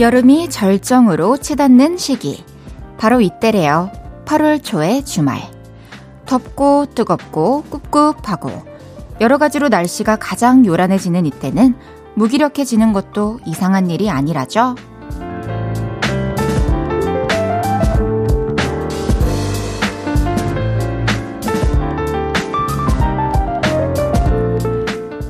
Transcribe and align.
여름이 0.00 0.48
절정으로 0.48 1.36
치닫는 1.36 1.98
시기. 1.98 2.42
바로 2.96 3.20
이때래요. 3.20 3.92
8월 4.24 4.64
초의 4.64 5.04
주말. 5.04 5.42
덥고 6.24 6.86
뜨겁고 6.94 7.64
꿉꿉하고 7.68 8.50
여러 9.20 9.36
가지로 9.36 9.68
날씨가 9.68 10.16
가장 10.16 10.64
요란해지는 10.64 11.26
이때는 11.26 11.74
무기력해지는 12.14 12.94
것도 12.94 13.40
이상한 13.44 13.90
일이 13.90 14.08
아니라죠. 14.08 14.74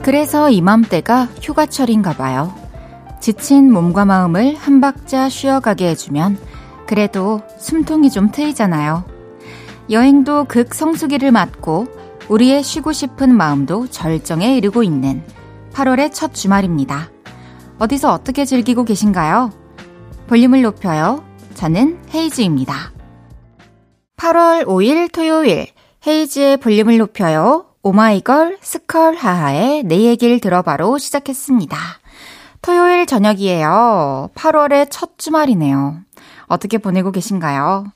그래서 0.05 0.49
이맘때가 0.49 1.29
휴가철인가 1.43 2.13
봐요. 2.13 2.70
지친 3.21 3.71
몸과 3.71 4.07
마음을 4.07 4.57
한 4.57 4.81
박자 4.81 5.29
쉬어가게 5.29 5.89
해주면 5.91 6.39
그래도 6.87 7.43
숨통이 7.59 8.11
좀 8.11 8.31
트이잖아요. 8.33 9.05
여행도 9.91 10.45
극성수기를 10.45 11.31
맞고 11.31 11.87
우리의 12.29 12.63
쉬고 12.63 12.93
싶은 12.93 13.35
마음도 13.35 13.87
절정에 13.89 14.57
이르고 14.57 14.83
있는 14.83 15.23
8월의 15.73 16.13
첫 16.13 16.33
주말입니다. 16.35 17.11
어디서 17.79 18.13
어떻게 18.13 18.45
즐기고 18.45 18.85
계신가요? 18.85 19.51
볼륨을 20.27 20.63
높여요. 20.63 21.25
저는 21.55 21.99
헤이즈입니다. 22.15 22.93
8월 24.17 24.65
5일 24.65 25.13
토요일 25.13 25.67
헤이즈의 26.07 26.57
볼륨을 26.59 26.99
높여요. 26.99 27.67
오마이걸 27.83 28.59
스컬 28.61 29.15
하하의 29.15 29.83
내 29.85 30.01
얘기를 30.03 30.41
들어봐로 30.41 30.99
시작했습니다. 30.99 32.00
토요일 32.63 33.07
저녁이에요. 33.07 34.31
8월의 34.35 34.89
첫 34.91 35.19
주말이네요. 35.19 36.01
어떻게 36.47 36.79
보내고 36.79 37.11
계신가요? 37.13 37.87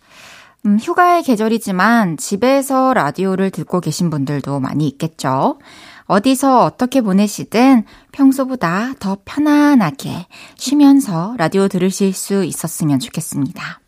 음, 0.66 0.78
휴가의 0.80 1.22
계절이지만 1.22 2.16
집에서 2.16 2.94
라디오를 2.94 3.50
듣고 3.50 3.80
계신 3.80 4.08
분들도 4.08 4.60
많이 4.60 4.86
있겠죠. 4.88 5.58
어디서 6.06 6.64
어떻게 6.64 7.00
보내시든 7.00 7.84
평소보다 8.12 8.92
더 8.98 9.18
편안하게 9.24 10.26
쉬면서 10.56 11.34
라디오 11.38 11.68
들으실 11.68 12.12
수 12.12 12.44
있었으면 12.44 12.98
좋겠습니다. 13.00 13.80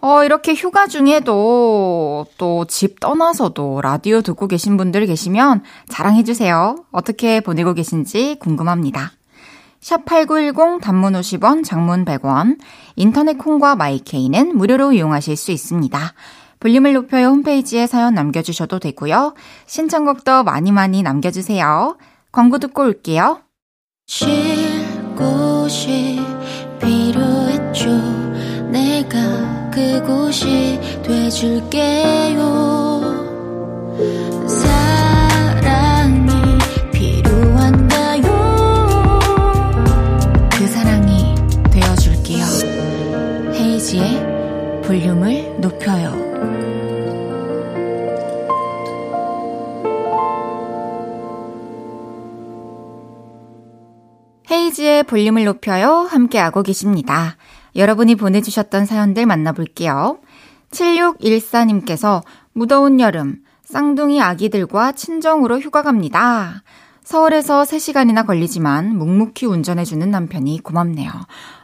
어, 0.00 0.22
이렇게 0.24 0.54
휴가 0.54 0.86
중에도 0.86 2.26
또 2.38 2.64
집 2.68 3.00
떠나서도 3.00 3.80
라디오 3.80 4.20
듣고 4.22 4.48
계신 4.48 4.76
분들 4.76 5.06
계시면 5.06 5.62
자랑해주세요. 5.88 6.76
어떻게 6.92 7.40
보내고 7.40 7.74
계신지 7.74 8.36
궁금합니다. 8.40 9.12
샵8910 9.86 10.80
단문 10.80 11.12
50원, 11.12 11.62
장문 11.62 12.04
100원, 12.04 12.58
인터넷 12.96 13.38
콩과 13.38 13.76
마이케이는 13.76 14.56
무료로 14.56 14.92
이용하실 14.92 15.36
수 15.36 15.52
있습니다. 15.52 16.12
볼륨을 16.58 16.92
높여요 16.94 17.28
홈페이지에 17.28 17.86
사연 17.86 18.14
남겨주셔도 18.14 18.80
되고요. 18.80 19.34
신청곡도 19.66 20.42
많이 20.42 20.72
많이 20.72 21.04
남겨주세요. 21.04 21.98
광고 22.32 22.58
듣고 22.58 22.82
올게요. 22.82 23.42
쉴 24.08 24.28
곳이 25.14 26.18
필요했죠. 26.80 27.90
내가 28.72 29.70
그곳이 29.70 30.80
돼줄게요. 31.04 32.46
볼륨을 44.96 45.60
높여요. 45.60 46.14
헤이지의 54.50 55.02
볼륨을 55.02 55.44
높여요. 55.44 56.08
함께하고 56.08 56.62
계십니다. 56.62 57.36
여러분이 57.74 58.14
보내주셨던 58.14 58.86
사연들 58.86 59.26
만나볼게요. 59.26 60.18
7614님께서 60.70 62.22
무더운 62.54 62.98
여름, 62.98 63.40
쌍둥이 63.64 64.22
아기들과 64.22 64.92
친정으로 64.92 65.60
휴가 65.60 65.82
갑니다. 65.82 66.62
서울에서 67.04 67.64
3시간이나 67.64 68.26
걸리지만 68.26 68.96
묵묵히 68.96 69.44
운전해주는 69.44 70.10
남편이 70.10 70.60
고맙네요. 70.62 71.12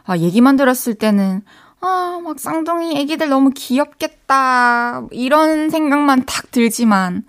아, 0.05 0.17
얘기만 0.17 0.55
들었을 0.55 0.93
때는 0.93 1.41
아, 1.85 2.21
막 2.23 2.39
쌍둥이 2.39 2.97
애기들 2.97 3.27
너무 3.27 3.51
귀엽겠다. 3.53 5.05
이런 5.11 5.69
생각만 5.69 6.23
탁 6.25 6.49
들지만, 6.49 7.25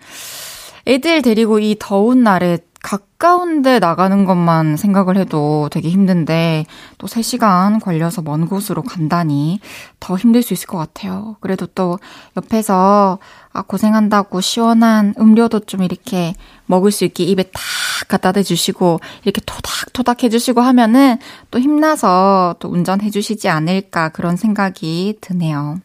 애들 0.86 1.22
데리고 1.22 1.58
이 1.58 1.74
더운 1.76 2.22
날에 2.22 2.58
가까운데 2.84 3.78
나가는 3.78 4.26
것만 4.26 4.76
생각을 4.76 5.16
해도 5.16 5.70
되게 5.72 5.88
힘든데 5.88 6.66
또 6.98 7.06
3시간 7.06 7.82
걸려서 7.82 8.20
먼 8.20 8.46
곳으로 8.46 8.82
간다니 8.82 9.58
더 10.00 10.18
힘들 10.18 10.42
수 10.42 10.52
있을 10.52 10.66
것 10.66 10.76
같아요. 10.76 11.36
그래도 11.40 11.64
또 11.64 11.98
옆에서 12.36 13.18
아, 13.54 13.62
고생한다고 13.62 14.42
시원한 14.42 15.14
음료도 15.18 15.60
좀 15.60 15.82
이렇게 15.82 16.34
먹을 16.66 16.90
수 16.90 17.06
있게 17.06 17.24
입에 17.24 17.44
탁 17.44 17.62
갖다 18.08 18.32
대주시고 18.32 19.00
이렇게 19.24 19.40
토닥토닥 19.46 20.22
해주시고 20.22 20.60
하면은 20.60 21.16
또 21.50 21.58
힘나서 21.58 22.56
또 22.58 22.68
운전해주시지 22.68 23.48
않을까 23.48 24.10
그런 24.10 24.36
생각이 24.36 25.16
드네요. 25.22 25.80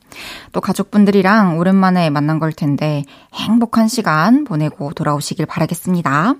또 0.51 0.59
가족분들이랑 0.59 1.59
오랜만에 1.59 2.09
만난 2.09 2.39
걸 2.39 2.51
텐데 2.51 3.05
행복한 3.33 3.87
시간 3.87 4.43
보내고 4.43 4.91
돌아오시길 4.91 5.45
바라겠습니다. 5.45 6.35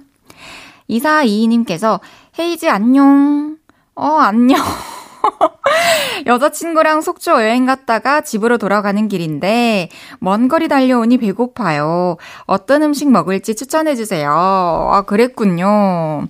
2422님께서 0.90 2.00
헤이즈 2.38 2.68
안녕. 2.68 3.58
어, 3.96 4.06
안녕. 4.18 4.60
여자친구랑 6.26 7.02
속초 7.02 7.32
여행 7.42 7.66
갔다가 7.66 8.22
집으로 8.22 8.58
돌아가는 8.58 9.08
길인데 9.08 9.90
먼 10.20 10.48
거리 10.48 10.68
달려오니 10.68 11.18
배고파요. 11.18 12.18
어떤 12.46 12.84
음식 12.84 13.10
먹을지 13.10 13.56
추천해 13.56 13.96
주세요. 13.96 14.32
아, 14.32 15.04
그랬군요. 15.06 16.28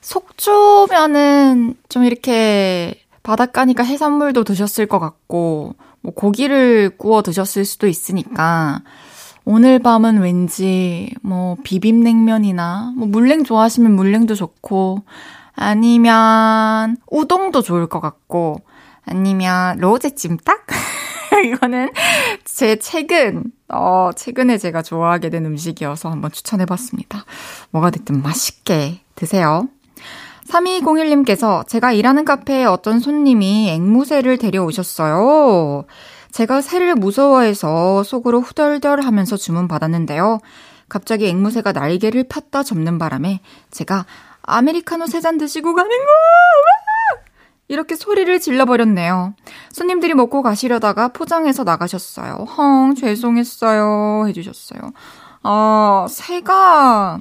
속초면은 0.00 1.74
좀 1.88 2.04
이렇게 2.04 3.00
바닷가니까 3.22 3.84
해산물도 3.84 4.44
드셨을 4.44 4.86
것 4.86 4.98
같고 4.98 5.74
뭐 6.00 6.12
고기를 6.12 6.96
구워 6.98 7.22
드셨을 7.22 7.64
수도 7.64 7.86
있으니까 7.86 8.82
오늘 9.44 9.78
밤은 9.80 10.20
왠지 10.20 11.12
뭐 11.22 11.56
비빔냉면이나 11.64 12.94
뭐 12.96 13.08
물냉 13.08 13.44
좋아하시면 13.44 13.94
물냉도 13.96 14.34
좋고 14.34 15.02
아니면 15.54 16.96
우동도 17.10 17.62
좋을 17.62 17.88
것 17.88 18.00
같고 18.00 18.60
아니면 19.04 19.78
로제 19.78 20.14
찜닭? 20.14 20.66
이거는 21.44 21.90
제 22.44 22.76
최근 22.76 23.44
어 23.68 24.10
최근에 24.14 24.58
제가 24.58 24.82
좋아하게 24.82 25.30
된 25.30 25.44
음식이어서 25.46 26.10
한번 26.10 26.30
추천해 26.30 26.64
봤습니다. 26.64 27.24
뭐가 27.70 27.90
됐든 27.90 28.22
맛있게 28.22 29.00
드세요. 29.16 29.68
3201님께서 30.48 31.66
제가 31.66 31.92
일하는 31.92 32.24
카페에 32.24 32.64
어떤 32.64 33.00
손님이 33.00 33.70
앵무새를 33.70 34.38
데려오셨어요. 34.38 35.84
제가 36.32 36.60
새를 36.62 36.94
무서워해서 36.94 38.02
속으로 38.02 38.40
후덜덜 38.40 39.02
하면서 39.02 39.36
주문 39.36 39.68
받았는데요. 39.68 40.40
갑자기 40.88 41.28
앵무새가 41.28 41.72
날개를 41.72 42.24
폈다 42.24 42.62
접는 42.62 42.98
바람에 42.98 43.40
제가 43.70 44.06
아메리카노 44.42 45.06
세 45.06 45.20
잔 45.20 45.38
드시고 45.38 45.74
가는 45.74 45.88
거! 45.90 45.94
이렇게 47.68 47.94
소리를 47.94 48.38
질러버렸네요. 48.40 49.34
손님들이 49.72 50.14
먹고 50.14 50.42
가시려다가 50.42 51.08
포장해서 51.08 51.64
나가셨어요. 51.64 52.46
헝, 52.58 52.94
죄송했어요. 52.94 54.26
해주셨어요. 54.28 54.80
어, 55.44 56.06
새가, 56.08 57.20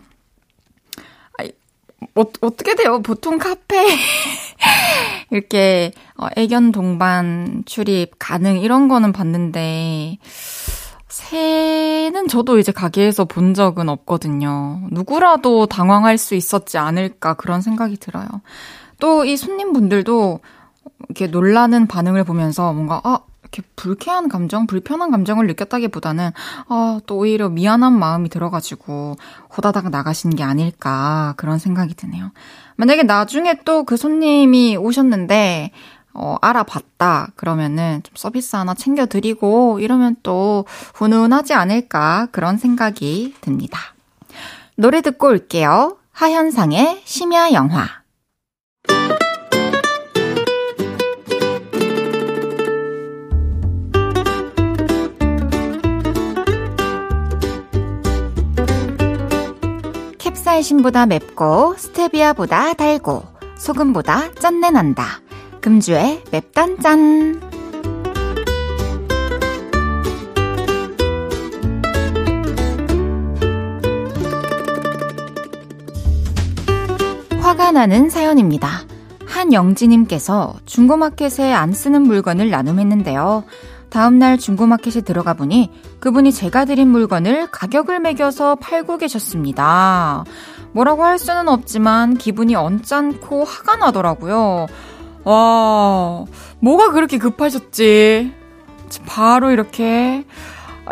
어, 2.16 2.24
어떻게 2.42 2.76
돼요? 2.76 3.02
보통 3.02 3.38
카페 3.38 3.78
이렇게, 5.32 5.92
어, 6.18 6.28
애견 6.36 6.72
동반 6.72 7.64
출입 7.66 8.12
가능, 8.20 8.58
이런 8.60 8.88
거는 8.88 9.12
봤는데, 9.14 10.18
새는 11.08 12.28
저도 12.28 12.58
이제 12.58 12.72
가게에서 12.72 13.26
본 13.26 13.54
적은 13.54 13.90
없거든요. 13.90 14.82
누구라도 14.92 15.66
당황할 15.68 16.18
수 16.18 16.36
있었지 16.36 16.78
않을까 16.78 17.34
그런 17.36 17.62
생각이 17.62 17.98
들어요. 17.98 18.28
또 19.00 19.26
이 19.26 19.36
손님분들도 19.38 20.40
이렇게 21.10 21.28
놀라는 21.28 21.88
반응을 21.88 22.24
보면서 22.24 22.72
뭔가, 22.74 23.02
아, 23.04 23.20
이렇게 23.52 23.68
불쾌한 23.76 24.30
감정, 24.30 24.66
불편한 24.66 25.12
감정을 25.12 25.46
느꼈다기보다는, 25.48 26.32
아, 26.70 27.00
또 27.06 27.18
오히려 27.18 27.50
미안한 27.50 27.98
마음이 27.98 28.30
들어가지고 28.30 29.18
호다닥 29.56 29.90
나가신 29.90 30.36
게 30.36 30.44
아닐까 30.44 31.34
그런 31.38 31.60
생각이 31.60 31.94
드네요. 31.96 32.32
만약에 32.78 33.04
나중에 33.04 33.56
또 33.66 33.84
그 33.84 33.98
손님이 33.98 34.78
오셨는데, 34.78 35.72
어, 36.14 36.38
알아봤다. 36.42 37.30
그러면은 37.36 38.02
좀 38.04 38.14
서비스 38.16 38.56
하나 38.56 38.74
챙겨드리고 38.74 39.80
이러면 39.80 40.16
또 40.24 40.66
훈훈하지 40.96 41.54
않을까 41.54 42.28
그런 42.32 42.58
생각이 42.58 43.36
듭니다. 43.42 43.80
노래 44.76 45.02
듣고 45.02 45.28
올게요. 45.28 45.98
하현상의 46.12 47.02
심야 47.06 47.54
영화. 47.54 48.01
캡사이신보다 60.52 61.06
맵고 61.06 61.76
스테비아보다 61.78 62.74
달고 62.74 63.24
소금보다 63.56 64.34
짠내 64.34 64.72
난다. 64.72 65.22
금주의 65.62 66.22
맵단짠. 66.30 67.40
화가 77.40 77.72
나는 77.72 78.10
사연입니다. 78.10 78.68
한영지님께서 79.26 80.56
중고마켓에 80.66 81.54
안 81.54 81.72
쓰는 81.72 82.02
물건을 82.02 82.50
나눔했는데요. 82.50 83.46
다음날 83.92 84.38
중고마켓에 84.38 85.02
들어가 85.02 85.34
보니 85.34 85.70
그분이 86.00 86.32
제가 86.32 86.66
드린 86.66 86.88
물건을 86.88 87.48
가격을 87.52 88.00
매겨서 88.00 88.56
팔고 88.56 88.98
계셨습니다. 88.98 90.24
뭐라고 90.72 91.04
할 91.04 91.20
수는 91.20 91.50
없지만 91.50 92.16
기분이 92.16 92.56
언짢고 92.56 93.44
화가 93.44 93.76
나더라고요. 93.76 94.68
와, 95.26 96.26
뭐가 96.60 96.92
그렇게 96.92 97.18
급하셨지? 97.18 98.34
바로 99.06 99.52
이렇게, 99.52 100.26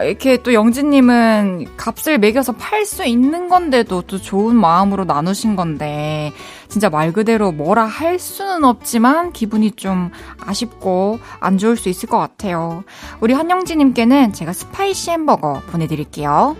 이렇게 0.01 0.41
또 0.41 0.53
영진님은 0.53 1.75
값을 1.75 2.19
매겨서 2.19 2.53
팔 2.53 2.85
수 2.85 3.03
있는 3.03 3.49
건데도 3.49 4.03
또 4.03 4.17
좋은 4.17 4.55
마음으로 4.55 5.03
나누신 5.03 5.55
건데, 5.55 6.31
진짜 6.69 6.89
말 6.89 7.11
그대로 7.11 7.51
뭐라 7.51 7.85
할 7.85 8.17
수는 8.19 8.63
없지만 8.63 9.33
기분이 9.33 9.71
좀 9.71 10.11
아쉽고 10.39 11.19
안 11.39 11.57
좋을 11.57 11.75
수 11.75 11.89
있을 11.89 12.07
것 12.07 12.17
같아요. 12.17 12.83
우리 13.19 13.33
한영진님께는 13.33 14.31
제가 14.33 14.53
spicy 14.53 15.11
햄버거 15.11 15.61
보내드릴게요. 15.71 16.55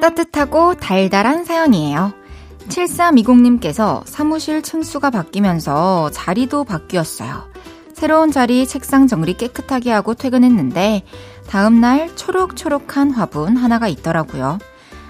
따뜻하고 0.00 0.74
달달한 0.74 1.44
사연이에요. 1.44 2.12
7320님께서 2.68 4.02
사무실 4.06 4.62
층수가 4.62 5.10
바뀌면서 5.10 6.10
자리도 6.10 6.64
바뀌었어요. 6.64 7.44
새로운 7.94 8.30
자리 8.30 8.66
책상 8.66 9.06
정리 9.06 9.34
깨끗하게 9.34 9.90
하고 9.90 10.14
퇴근했는데 10.14 11.02
다음날 11.48 12.14
초록초록한 12.14 13.10
화분 13.12 13.56
하나가 13.56 13.88
있더라고요. 13.88 14.58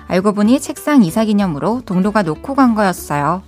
알고 0.07 0.35
보니 0.35 0.61
책상 0.61 1.03
이사 1.03 1.25
기념으로 1.25 1.83
동료가 1.85 2.23
놓고 2.23 2.55
간 2.55 2.75
거였어요. 2.75 3.43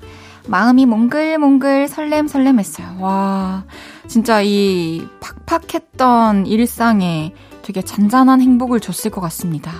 마음이 0.49 0.87
몽글몽글 0.87 1.89
설렘설렘했어요. 1.89 2.97
와, 3.01 3.65
진짜 4.09 4.41
이 4.43 5.07
팍팍했던 5.21 6.47
일상에 6.47 7.35
되게 7.63 7.83
잔잔한 7.83 8.41
행복을 8.41 8.81
줬을 8.81 9.11
것 9.11 9.21
같습니다. 9.21 9.71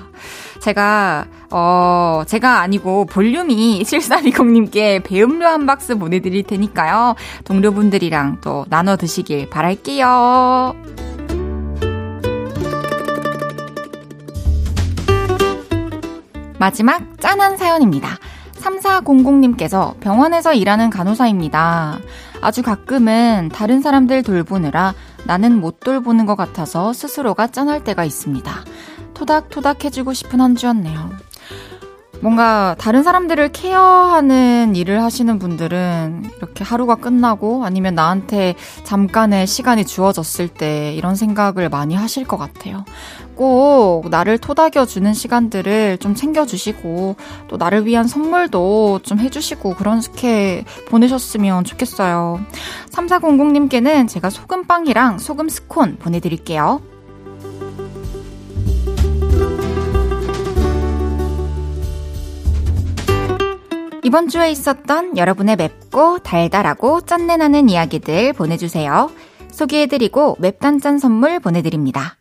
제가, 0.61 1.27
어, 1.51 2.23
제가 2.27 2.61
아니고 2.61 3.07
볼륨이 3.07 3.83
7320님께 3.83 5.03
배음료 5.05 5.47
한 5.47 5.67
박스 5.67 5.97
보내드릴 5.97 6.43
테니까요. 6.45 7.15
동료분들이랑 7.45 8.39
또 8.41 8.65
나눠 8.69 8.97
드시길 8.97 9.51
바랄게요. 9.51 10.75
마지막 16.59 17.03
짠한 17.21 17.57
사연입니다. 17.57 18.19
3400님께서 18.59 19.99
병원에서 20.01 20.53
일하는 20.55 20.91
간호사입니다. 20.91 21.99
아주 22.41 22.63
가끔은 22.63 23.49
다른 23.53 23.81
사람들 23.81 24.23
돌보느라 24.23 24.95
나는 25.25 25.61
못 25.61 25.81
돌보는 25.81 26.27
것 26.27 26.37
같아서 26.37 26.93
스스로가 26.93 27.49
짠할 27.49 27.85
때가 27.85 28.05
있습니다. 28.05 28.53
토닥토닥 29.19 29.85
해주고 29.85 30.13
싶은 30.13 30.41
한 30.41 30.55
주였네요. 30.55 31.11
뭔가 32.21 32.75
다른 32.79 33.05
사람들을 33.05 33.51
케어하는 33.53 34.75
일을 34.75 35.03
하시는 35.03 35.39
분들은 35.39 36.31
이렇게 36.37 36.65
하루가 36.65 36.97
끝나고 36.97 37.65
아니면 37.65 37.95
나한테 37.95 38.55
잠깐의 38.83 39.47
시간이 39.47 39.85
주어졌을 39.85 40.49
때 40.49 40.93
이런 40.95 41.15
생각을 41.15 41.69
많이 41.69 41.95
하실 41.95 42.25
것 42.25 42.37
같아요. 42.37 42.85
꼭 43.37 44.09
나를 44.11 44.39
토닥여주는 44.39 45.15
시간들을 45.15 45.99
좀 45.99 46.17
챙겨주시고 46.17 47.17
또 47.47 47.57
나를 47.57 47.87
위한 47.87 48.09
선물도 48.09 49.01
좀 49.05 49.21
해주시고 49.21 49.75
그렇게 49.75 50.65
보내셨으면 50.89 51.63
좋겠어요. 51.63 52.41
3400님께는 52.91 54.09
제가 54.09 54.31
소금빵이랑 54.31 55.19
소금 55.19 55.49
스콘 55.49 55.99
보내드릴게요. 55.99 56.81
이번 64.09 64.31
주에 64.31 64.51
있었던 64.51 65.19
여러분의 65.19 65.57
맵고 65.57 66.21
달달하고 66.21 67.03
짠내나는 67.03 67.69
이야기들 67.69 68.33
보내주세요. 68.33 69.11
소개해드리고 69.53 70.39
맵단짠 70.41 70.99
선물 70.99 71.41
보내드립니다. 71.41 72.17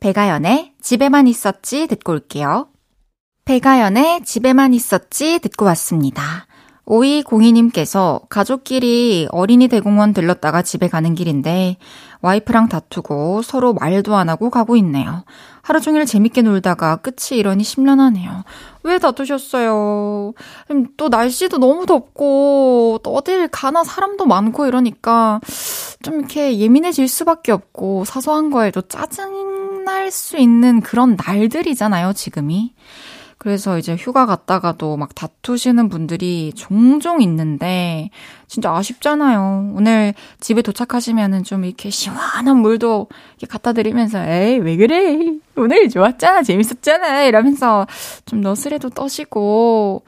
배가연의 0.00 0.72
집에만 0.80 1.26
있었지 1.26 1.88
듣고 1.88 2.12
올게요. 2.12 2.68
배가연의 3.44 4.24
집에만 4.24 4.72
있었지 4.72 5.38
듣고 5.40 5.66
왔습니다. 5.66 6.46
5202님께서 6.86 8.22
가족끼리 8.28 9.28
어린이 9.30 9.68
대공원 9.68 10.12
들렀다가 10.12 10.62
집에 10.62 10.88
가는 10.88 11.14
길인데 11.14 11.76
와이프랑 12.22 12.68
다투고 12.68 13.42
서로 13.42 13.74
말도 13.74 14.14
안 14.16 14.28
하고 14.28 14.50
가고 14.50 14.76
있네요. 14.76 15.24
하루 15.62 15.80
종일 15.80 16.06
재밌게 16.06 16.42
놀다가 16.42 16.96
끝이 16.96 17.38
이러니 17.38 17.64
심란하네요. 17.64 18.44
왜 18.84 18.98
다투셨어요? 18.98 20.32
음, 20.70 20.86
또 20.96 21.08
날씨도 21.08 21.58
너무 21.58 21.86
덥고 21.86 23.00
또 23.02 23.14
어딜 23.14 23.48
가나 23.48 23.82
사람도 23.84 24.26
많고 24.26 24.66
이러니까 24.66 25.40
좀 26.02 26.20
이렇게 26.20 26.58
예민해질 26.58 27.08
수밖에 27.08 27.52
없고 27.52 28.04
사소한 28.04 28.50
거에도 28.50 28.80
짜증 28.82 29.84
날 29.84 30.10
수 30.10 30.36
있는 30.36 30.80
그런 30.80 31.16
날들이잖아요, 31.16 32.12
지금이. 32.12 32.74
그래서 33.38 33.78
이제 33.78 33.94
휴가 33.94 34.26
갔다가도 34.26 34.96
막 34.96 35.14
다투시는 35.14 35.88
분들이 35.88 36.52
종종 36.54 37.20
있는데 37.20 38.10
진짜 38.46 38.74
아쉽잖아요. 38.74 39.72
오늘 39.74 40.14
집에 40.40 40.62
도착하시면은 40.62 41.44
좀 41.44 41.64
이렇게 41.64 41.90
시원한 41.90 42.58
물도 42.58 43.08
이렇게 43.38 43.46
갖다 43.46 43.72
드리면서 43.72 44.24
에이 44.26 44.58
왜 44.58 44.76
그래 44.76 45.18
오늘 45.56 45.88
좋았잖아 45.88 46.42
재밌었잖아 46.42 47.24
이러면서 47.24 47.86
좀 48.24 48.40
너스레도 48.40 48.90
떠시고 48.90 50.02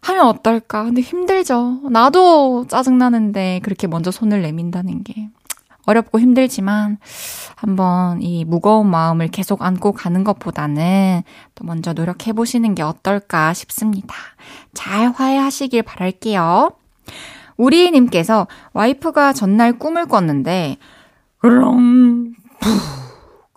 하면 0.00 0.26
어떨까? 0.26 0.84
근데 0.84 1.00
힘들죠. 1.00 1.80
나도 1.90 2.66
짜증 2.68 2.98
나는데 2.98 3.60
그렇게 3.62 3.86
먼저 3.86 4.10
손을 4.10 4.42
내민다는 4.42 5.02
게. 5.02 5.30
어렵고 5.86 6.20
힘들지만 6.20 6.98
한번 7.54 8.20
이 8.20 8.44
무거운 8.44 8.90
마음을 8.90 9.28
계속 9.28 9.62
안고 9.62 9.92
가는 9.92 10.24
것보다는 10.24 11.22
또 11.54 11.64
먼저 11.64 11.92
노력해 11.92 12.32
보시는 12.32 12.74
게 12.74 12.82
어떨까 12.82 13.54
싶습니다. 13.54 14.14
잘 14.74 15.10
화해하시길 15.10 15.82
바랄게요. 15.82 16.72
우리님께서 17.56 18.46
와이프가 18.74 19.32
전날 19.32 19.78
꿈을 19.78 20.06
꿨는데 20.06 20.76
그렁 21.38 22.34
푸 22.60 22.68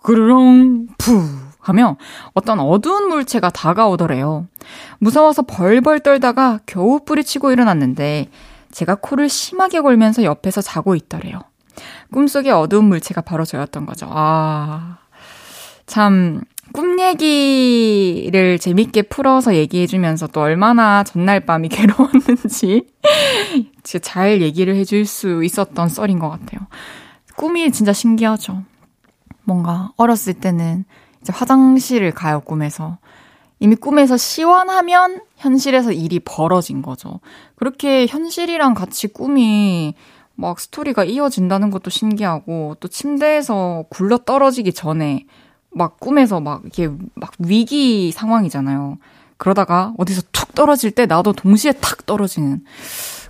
그렁 0.02 0.86
푸 0.96 1.22
하며 1.60 1.96
어떤 2.32 2.58
어두운 2.58 3.08
물체가 3.08 3.50
다가오더래요. 3.50 4.46
무서워서 4.98 5.42
벌벌 5.42 6.00
떨다가 6.00 6.60
겨우 6.64 7.00
뿌리치고 7.04 7.52
일어났는데 7.52 8.28
제가 8.72 8.96
코를 8.96 9.28
심하게 9.28 9.80
골면서 9.80 10.24
옆에서 10.24 10.62
자고 10.62 10.94
있더래요. 10.94 11.40
꿈속의 12.12 12.52
어두운 12.52 12.86
물체가 12.86 13.20
바로 13.20 13.44
저였던 13.44 13.86
거죠. 13.86 14.06
아, 14.10 14.98
참, 15.86 16.40
꿈 16.72 17.00
얘기를 17.00 18.58
재밌게 18.58 19.02
풀어서 19.02 19.54
얘기해주면서 19.56 20.28
또 20.28 20.40
얼마나 20.40 21.02
전날 21.02 21.40
밤이 21.40 21.68
괴로웠는지 21.70 22.86
잘 23.82 24.40
얘기를 24.40 24.76
해줄 24.76 25.04
수 25.04 25.42
있었던 25.42 25.88
썰인 25.88 26.18
것 26.18 26.30
같아요. 26.30 26.60
꿈이 27.36 27.70
진짜 27.72 27.92
신기하죠. 27.92 28.62
뭔가 29.44 29.90
어렸을 29.96 30.34
때는 30.34 30.84
이제 31.20 31.32
화장실을 31.34 32.12
가요, 32.12 32.40
꿈에서. 32.40 32.98
이미 33.58 33.76
꿈에서 33.76 34.16
시원하면 34.16 35.20
현실에서 35.36 35.92
일이 35.92 36.18
벌어진 36.20 36.82
거죠. 36.82 37.20
그렇게 37.56 38.06
현실이랑 38.06 38.74
같이 38.74 39.06
꿈이 39.08 39.94
막 40.40 40.58
스토리가 40.58 41.04
이어진다는 41.04 41.70
것도 41.70 41.90
신기하고 41.90 42.76
또 42.80 42.88
침대에서 42.88 43.84
굴러 43.90 44.18
떨어지기 44.18 44.72
전에 44.72 45.26
막 45.70 46.00
꿈에서 46.00 46.40
막 46.40 46.62
이게 46.66 46.88
막 47.14 47.32
위기 47.38 48.10
상황이잖아요. 48.12 48.98
그러다가 49.36 49.94
어디서 49.98 50.22
툭 50.32 50.54
떨어질 50.54 50.90
때 50.90 51.06
나도 51.06 51.32
동시에 51.32 51.72
탁 51.72 52.06
떨어지는 52.06 52.64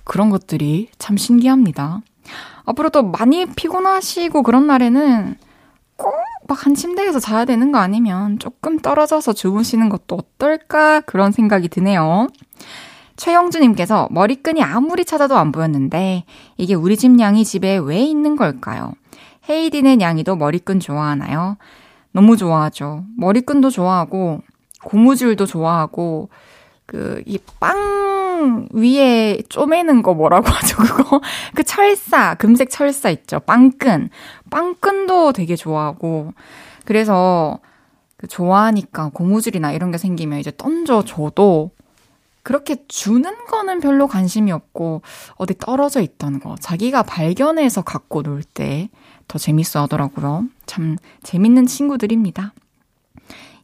그런 0.03 0.29
것들이 0.29 0.89
참 0.97 1.17
신기합니다. 1.17 2.01
앞으로도 2.65 3.03
많이 3.03 3.45
피곤하시고 3.45 4.43
그런 4.43 4.67
날에는 4.67 5.35
꼭 5.97 6.31
막 6.47 6.65
한 6.65 6.75
침대에서 6.75 7.19
자야 7.19 7.45
되는 7.45 7.71
거 7.71 7.77
아니면 7.79 8.37
조금 8.39 8.77
떨어져서 8.79 9.31
주무시는 9.33 9.87
것도 9.87 10.15
어떨까 10.15 10.99
그런 11.01 11.31
생각이 11.31 11.69
드네요. 11.69 12.27
최영주님께서 13.21 14.07
머리끈이 14.09 14.63
아무리 14.63 15.05
찾아도 15.05 15.37
안 15.37 15.51
보였는데 15.51 16.23
이게 16.57 16.73
우리 16.73 16.97
집 16.97 17.11
냥이 17.11 17.45
집에 17.45 17.77
왜 17.77 17.99
있는 17.99 18.35
걸까요? 18.35 18.93
헤이디네 19.47 19.97
냥이도 19.97 20.37
머리끈 20.37 20.79
좋아하나요? 20.79 21.57
너무 22.13 22.35
좋아하죠. 22.35 23.03
머리끈도 23.17 23.69
좋아하고 23.69 24.41
고무줄도 24.83 25.45
좋아하고 25.45 26.29
그 26.87 27.21
이 27.27 27.37
빵 27.59 28.67
위에 28.73 29.43
쪼매는 29.49 30.01
거 30.01 30.15
뭐라고 30.15 30.47
하죠 30.49 30.77
그거 30.77 31.21
그 31.55 31.63
철사 31.63 32.33
금색 32.35 32.71
철사 32.71 33.11
있죠 33.11 33.39
빵끈 33.41 34.09
빵끈도 34.49 35.33
되게 35.33 35.55
좋아하고 35.55 36.33
그래서 36.85 37.59
그 38.17 38.27
좋아하니까 38.27 39.11
고무줄이나 39.13 39.73
이런 39.73 39.91
게 39.91 39.99
생기면 39.99 40.39
이제 40.39 40.51
던져 40.57 41.03
줘도 41.03 41.69
그렇게 42.43 42.77
주는 42.87 43.31
거는 43.45 43.79
별로 43.81 44.07
관심이 44.07 44.51
없고 44.51 45.01
어디 45.35 45.53
떨어져 45.57 46.01
있던 46.01 46.39
거 46.39 46.55
자기가 46.59 47.03
발견해서 47.03 47.81
갖고 47.83 48.21
놀 48.23 48.41
때 48.43 48.89
더 49.31 49.39
재밌어 49.39 49.83
하더라고요. 49.83 50.43
참 50.65 50.97
재밌는 51.23 51.65
친구들입니다. 51.65 52.53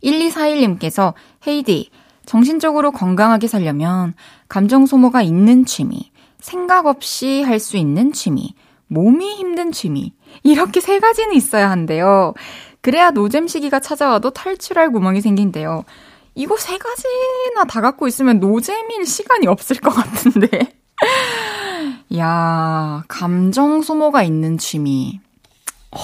1241님께서 0.02 1.14
헤이디 1.46 1.90
정신적으로 2.26 2.92
건강하게 2.92 3.48
살려면 3.48 4.14
감정 4.48 4.86
소모가 4.86 5.22
있는 5.22 5.66
취미, 5.66 6.12
생각 6.40 6.86
없이 6.86 7.42
할 7.44 7.60
수 7.60 7.76
있는 7.76 8.14
취미, 8.14 8.56
몸이 8.88 9.36
힘든 9.36 9.74
취미 9.74 10.14
이렇게 10.44 10.80
세 10.80 11.00
가지는 11.00 11.34
있어야 11.36 11.70
한대요. 11.70 12.34
그래야 12.80 13.12
노잼 13.12 13.50
시기가 13.50 13.82
찾아와도 13.82 14.30
탈출할 14.30 14.92
구멍이 14.92 15.20
생긴대요. 15.20 15.84
이거 16.38 16.56
세 16.56 16.78
가지나 16.78 17.64
다 17.68 17.82
갖고 17.82 18.08
있으면 18.08 18.40
노잼일 18.40 19.08
시간이 19.08 19.48
없을 19.48 19.78
것 19.78 19.90
같은데. 19.90 20.76
야, 22.16 23.04
감정 23.08 23.82
소모가 23.82 24.22
있는 24.22 24.60
취미. 24.60 25.20
어, 25.92 26.00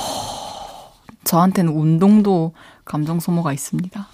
저한테는 1.24 1.72
운동도 1.72 2.54
감정 2.84 3.20
소모가 3.20 3.54
있습니다. 3.54 4.08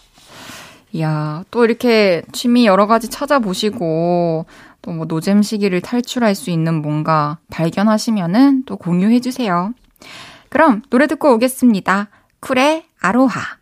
야, 0.99 1.45
또 1.51 1.63
이렇게 1.63 2.23
취미 2.33 2.65
여러 2.65 2.85
가지 2.85 3.07
찾아보시고, 3.07 4.45
또 4.81 4.91
뭐 4.91 5.05
노잼 5.05 5.41
시기를 5.41 5.79
탈출할 5.79 6.35
수 6.35 6.49
있는 6.49 6.81
뭔가 6.81 7.37
발견하시면은 7.49 8.63
또 8.65 8.75
공유해 8.75 9.21
주세요. 9.21 9.73
그럼 10.49 10.81
노래 10.89 11.07
듣고 11.07 11.33
오겠습니다. 11.33 12.09
쿨의 12.41 12.85
아로하. 12.99 13.58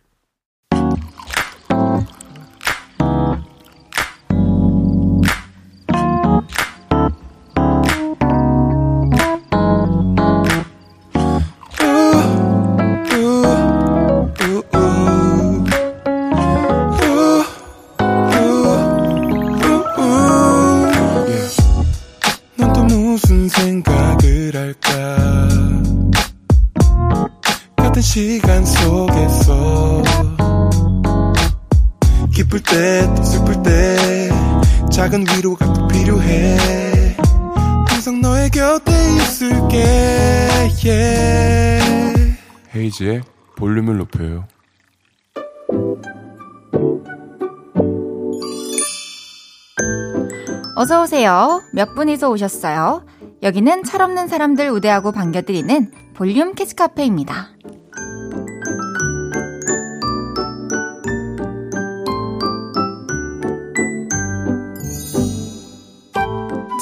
어서 50.98 51.02
오세요. 51.04 51.62
몇 51.72 51.94
분이서 51.94 52.28
오셨어요? 52.28 53.04
여기는 53.44 53.84
철없는 53.84 54.26
사람들 54.26 54.68
우대하고 54.70 55.12
반겨드리는 55.12 55.92
볼륨 56.14 56.54
캐치 56.54 56.74
카페입니다. 56.74 57.50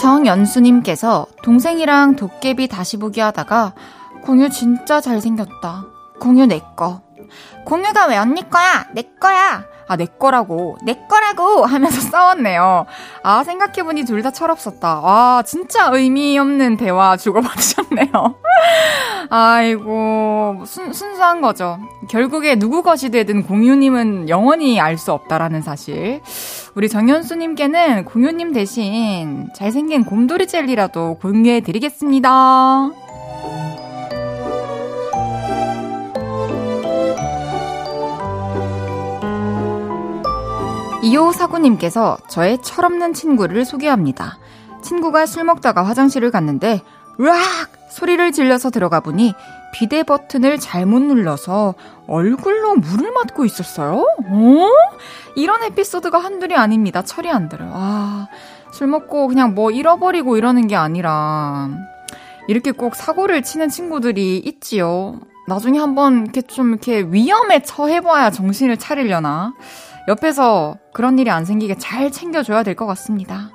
정연수님께서 0.00 1.26
동생이랑 1.42 2.16
도깨비 2.16 2.68
다시 2.68 2.96
보기 2.96 3.20
하다가 3.20 3.74
공유 4.22 4.48
진짜 4.48 5.02
잘생겼다. 5.02 5.84
공유 6.20 6.46
내 6.46 6.62
거. 6.74 7.02
공유가 7.66 8.06
왜 8.06 8.16
언니 8.16 8.48
거야? 8.48 8.86
내 8.94 9.02
거야. 9.20 9.75
아, 9.88 9.96
내 9.96 10.06
거라고. 10.06 10.76
내 10.84 10.98
거라고 11.08 11.64
하면서 11.66 12.00
싸웠네요. 12.00 12.86
아, 13.22 13.44
생각해보니 13.44 14.04
둘 14.04 14.22
다 14.22 14.30
철없었다. 14.32 15.00
와, 15.00 15.42
진짜 15.46 15.88
의미 15.92 16.36
없는 16.38 16.76
대화 16.78 17.16
주고받으셨네요. 17.16 18.10
아이고, 19.30 20.62
순, 20.66 20.92
순수한 20.92 21.40
거죠. 21.40 21.78
결국에 22.08 22.56
누구 22.56 22.82
것이 22.82 23.10
되든 23.10 23.42
공유님은 23.44 24.28
영원히 24.28 24.80
알 24.80 24.96
수 24.96 25.12
없다라는 25.12 25.60
사실. 25.60 26.22
우리 26.74 26.88
정현수님께는 26.88 28.06
공유님 28.06 28.52
대신 28.54 29.48
잘생긴 29.54 30.04
곰돌이 30.04 30.46
젤리라도 30.46 31.18
공유해드리겠습니다. 31.20 32.90
2549님께서 41.06 42.16
저의 42.28 42.58
철없는 42.62 43.14
친구를 43.14 43.64
소개합니다. 43.64 44.38
친구가 44.82 45.26
술 45.26 45.44
먹다가 45.44 45.82
화장실을 45.82 46.30
갔는데, 46.30 46.82
으악! 47.20 47.36
소리를 47.90 48.30
질러서 48.32 48.70
들어가 48.70 49.00
보니 49.00 49.34
비대 49.72 50.02
버튼을 50.02 50.58
잘못 50.58 51.00
눌러서 51.00 51.74
얼굴로 52.06 52.76
물을 52.76 53.10
맞고 53.12 53.44
있었어요? 53.46 54.04
어? 54.28 54.68
이런 55.34 55.62
에피소드가 55.62 56.18
한둘이 56.18 56.54
아닙니다. 56.54 57.02
철이 57.02 57.30
안 57.30 57.48
들어요. 57.48 57.70
아, 57.72 58.28
술 58.70 58.86
먹고 58.88 59.28
그냥 59.28 59.54
뭐 59.54 59.70
잃어버리고 59.70 60.36
이러는 60.36 60.66
게 60.66 60.76
아니라, 60.76 61.70
이렇게 62.48 62.70
꼭 62.70 62.94
사고를 62.94 63.42
치는 63.42 63.70
친구들이 63.70 64.38
있지요. 64.38 65.20
나중에 65.48 65.78
한번 65.78 66.24
이렇게 66.24 66.42
좀 66.42 66.70
이렇게 66.70 67.00
위험에 67.00 67.62
처해봐야 67.62 68.30
정신을 68.30 68.76
차리려나. 68.76 69.54
옆에서 70.08 70.76
그런 70.92 71.18
일이 71.18 71.30
안 71.30 71.44
생기게 71.44 71.76
잘 71.78 72.10
챙겨줘야 72.10 72.62
될 72.62 72.74
것 72.76 72.86
같습니다. 72.86 73.50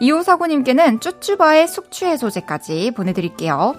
2549님께는 0.00 1.00
쭈쭈바의 1.00 1.68
숙취해소제까지 1.68 2.90
보내드릴게요. 2.96 3.74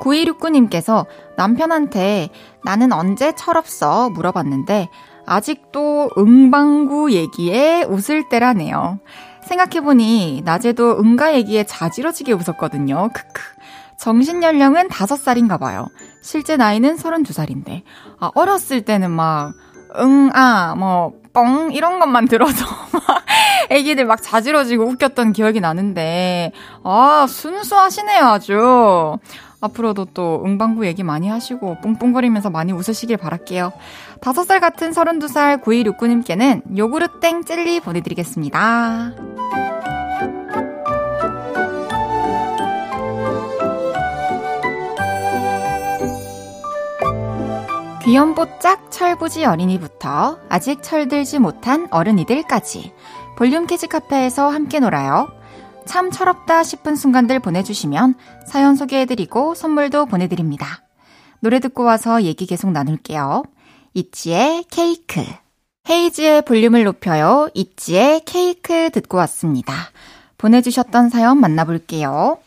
9269님께서 0.00 1.06
남편한테 1.36 2.28
나는 2.64 2.92
언제 2.92 3.32
철없어 3.32 4.10
물어봤는데 4.10 4.88
아직도 5.26 6.10
응방구 6.18 7.12
얘기에 7.12 7.84
웃을 7.84 8.28
때라네요. 8.28 8.98
생각해보니 9.46 10.42
낮에도 10.44 10.98
응가 10.98 11.34
얘기에 11.34 11.64
자지러지게 11.64 12.32
웃었거든요. 12.32 13.10
크크. 13.14 13.42
정신 14.02 14.42
연령은 14.42 14.88
5살인가 14.88 15.60
봐요. 15.60 15.86
실제 16.22 16.56
나이는 16.56 16.96
32살인데. 16.96 17.82
아, 18.18 18.32
어렸을 18.34 18.84
때는 18.84 19.12
막, 19.12 19.52
응, 19.96 20.28
아, 20.34 20.74
뭐, 20.74 21.12
뻥, 21.32 21.70
이런 21.72 22.00
것만 22.00 22.26
들어도 22.26 22.52
막 22.92 23.24
애기들 23.70 24.04
막 24.06 24.20
자지러지고 24.20 24.86
웃겼던 24.86 25.32
기억이 25.32 25.60
나는데, 25.60 26.50
아, 26.82 27.26
순수하시네요, 27.28 28.24
아주. 28.24 29.18
앞으로도 29.60 30.06
또 30.14 30.42
응방구 30.44 30.84
얘기 30.84 31.04
많이 31.04 31.28
하시고 31.28 31.76
뿡뿡거리면서 31.80 32.50
많이 32.50 32.72
웃으시길 32.72 33.18
바랄게요. 33.18 33.72
5살 34.20 34.60
같은 34.60 34.90
32살 34.90 35.62
9169님께는 35.62 36.76
요구르 36.76 37.20
땡 37.20 37.44
젤리 37.44 37.78
보내드리겠습니다. 37.78 39.12
귀염뽀짝 48.04 48.90
철부지 48.90 49.44
어린이부터 49.44 50.40
아직 50.48 50.82
철들지 50.82 51.38
못한 51.38 51.86
어른이들까지 51.92 52.92
볼륨 53.36 53.68
키즈 53.68 53.86
카페에서 53.86 54.48
함께 54.48 54.80
놀아요. 54.80 55.28
참 55.86 56.10
철없다 56.10 56.64
싶은 56.64 56.96
순간들 56.96 57.38
보내주시면 57.38 58.16
사연 58.44 58.74
소개해드리고 58.74 59.54
선물도 59.54 60.06
보내드립니다. 60.06 60.82
노래 61.38 61.60
듣고 61.60 61.84
와서 61.84 62.22
얘기 62.24 62.44
계속 62.46 62.72
나눌게요. 62.72 63.44
있지의 63.94 64.64
케이크. 64.68 65.24
헤이즈의 65.88 66.42
볼륨을 66.42 66.82
높여요. 66.82 67.50
있지의 67.54 68.22
케이크 68.24 68.90
듣고 68.90 69.16
왔습니다. 69.18 69.74
보내주셨던 70.38 71.08
사연 71.08 71.38
만나볼게요. 71.38 72.38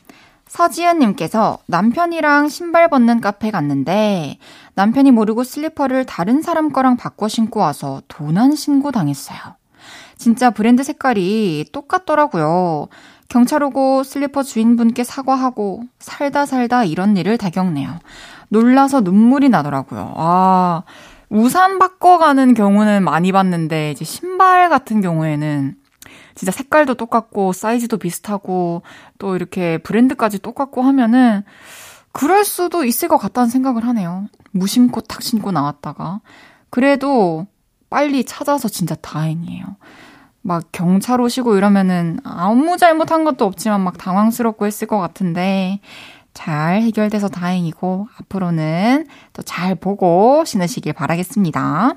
서지은님께서 0.48 1.60
남편이랑 1.68 2.50
신발 2.50 2.90
벗는 2.90 3.22
카페 3.22 3.52
갔는데 3.52 4.38
남편이 4.76 5.12
모르고 5.12 5.44
슬리퍼를 5.44 6.06
다른 6.06 6.42
사람 6.42 6.72
거랑 6.72 6.98
바꿔 6.98 7.28
신고 7.28 7.60
와서 7.60 8.02
도난 8.08 8.56
신고 8.56 8.92
당했어요. 8.92 9.40
진짜 10.18 10.50
브랜드 10.50 10.84
색깔이 10.84 11.66
똑같더라고요. 11.72 12.88
경찰 13.28 13.64
오고 13.64 14.04
슬리퍼 14.04 14.44
주인분께 14.44 15.04
사과하고 15.04 15.84
살다 16.00 16.46
살다 16.46 16.84
이런 16.84 17.18
일을 17.18 17.38
다 17.38 17.50
겪네요. 17.50 18.00
놀라서 18.50 19.02
눈물이 19.02 19.50
나더라고요. 19.50 20.14
아, 20.16 20.84
우산 21.30 21.80
바꿔가는 21.80 22.54
경우는 22.54 23.04
많이 23.04 23.32
봤는데 23.32 23.92
이제 23.92 24.06
신발 24.06 24.70
같은 24.70 25.02
경우에는 25.02 25.76
진짜 26.36 26.52
색깔도 26.52 26.96
똑같고 26.96 27.54
사이즈도 27.54 27.98
비슷하고 27.98 28.84
또 29.18 29.36
이렇게 29.36 29.78
브랜드까지 29.80 30.40
똑같고 30.40 30.82
하면은 30.82 31.44
그럴 32.12 32.46
수도 32.46 32.86
있을 32.86 33.08
것 33.08 33.18
같다는 33.18 33.50
생각을 33.50 33.86
하네요. 33.88 34.28
무심코 34.52 35.02
탁 35.02 35.22
신고 35.22 35.52
나왔다가. 35.52 36.22
그래도 36.70 37.48
빨리 37.90 38.26
찾아서 38.26 38.68
진짜 38.68 38.96
다행이에요. 38.96 39.66
막 40.42 40.64
경찰 40.72 41.20
오시고 41.22 41.58
이러면은 41.58 42.20
아무 42.24 42.78
잘못한 42.78 43.24
것도 43.24 43.46
없지만 43.46 43.82
막 43.82 43.98
당황스럽고 43.98 44.66
했을 44.66 44.88
것 44.88 45.00
같은데 45.00 45.80
잘 46.34 46.82
해결돼서 46.82 47.30
다행이고 47.30 48.08
앞으로는 48.20 49.08
또 49.34 49.42
잘 49.42 49.76
보고 49.76 50.44
신으시길 50.46 50.94
바라겠습니다. 50.94 51.96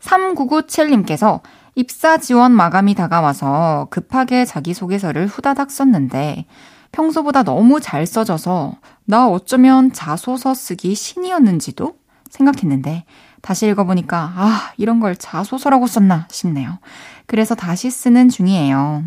3997님께서 0.00 1.40
입사 1.74 2.18
지원 2.18 2.52
마감이 2.52 2.94
다가와서 2.94 3.88
급하게 3.90 4.44
자기소개서를 4.44 5.26
후다닥 5.26 5.70
썼는데 5.70 6.46
평소보다 6.92 7.42
너무 7.42 7.80
잘 7.80 8.06
써져서 8.06 8.74
나 9.04 9.26
어쩌면 9.26 9.92
자소서 9.92 10.54
쓰기 10.54 10.94
신이었는지도 10.94 11.96
생각했는데 12.30 13.04
다시 13.40 13.66
읽어보니까 13.66 14.32
아, 14.36 14.72
이런 14.76 15.00
걸 15.00 15.16
자소서라고 15.16 15.86
썼나 15.86 16.28
싶네요. 16.30 16.78
그래서 17.26 17.54
다시 17.54 17.90
쓰는 17.90 18.28
중이에요. 18.28 19.04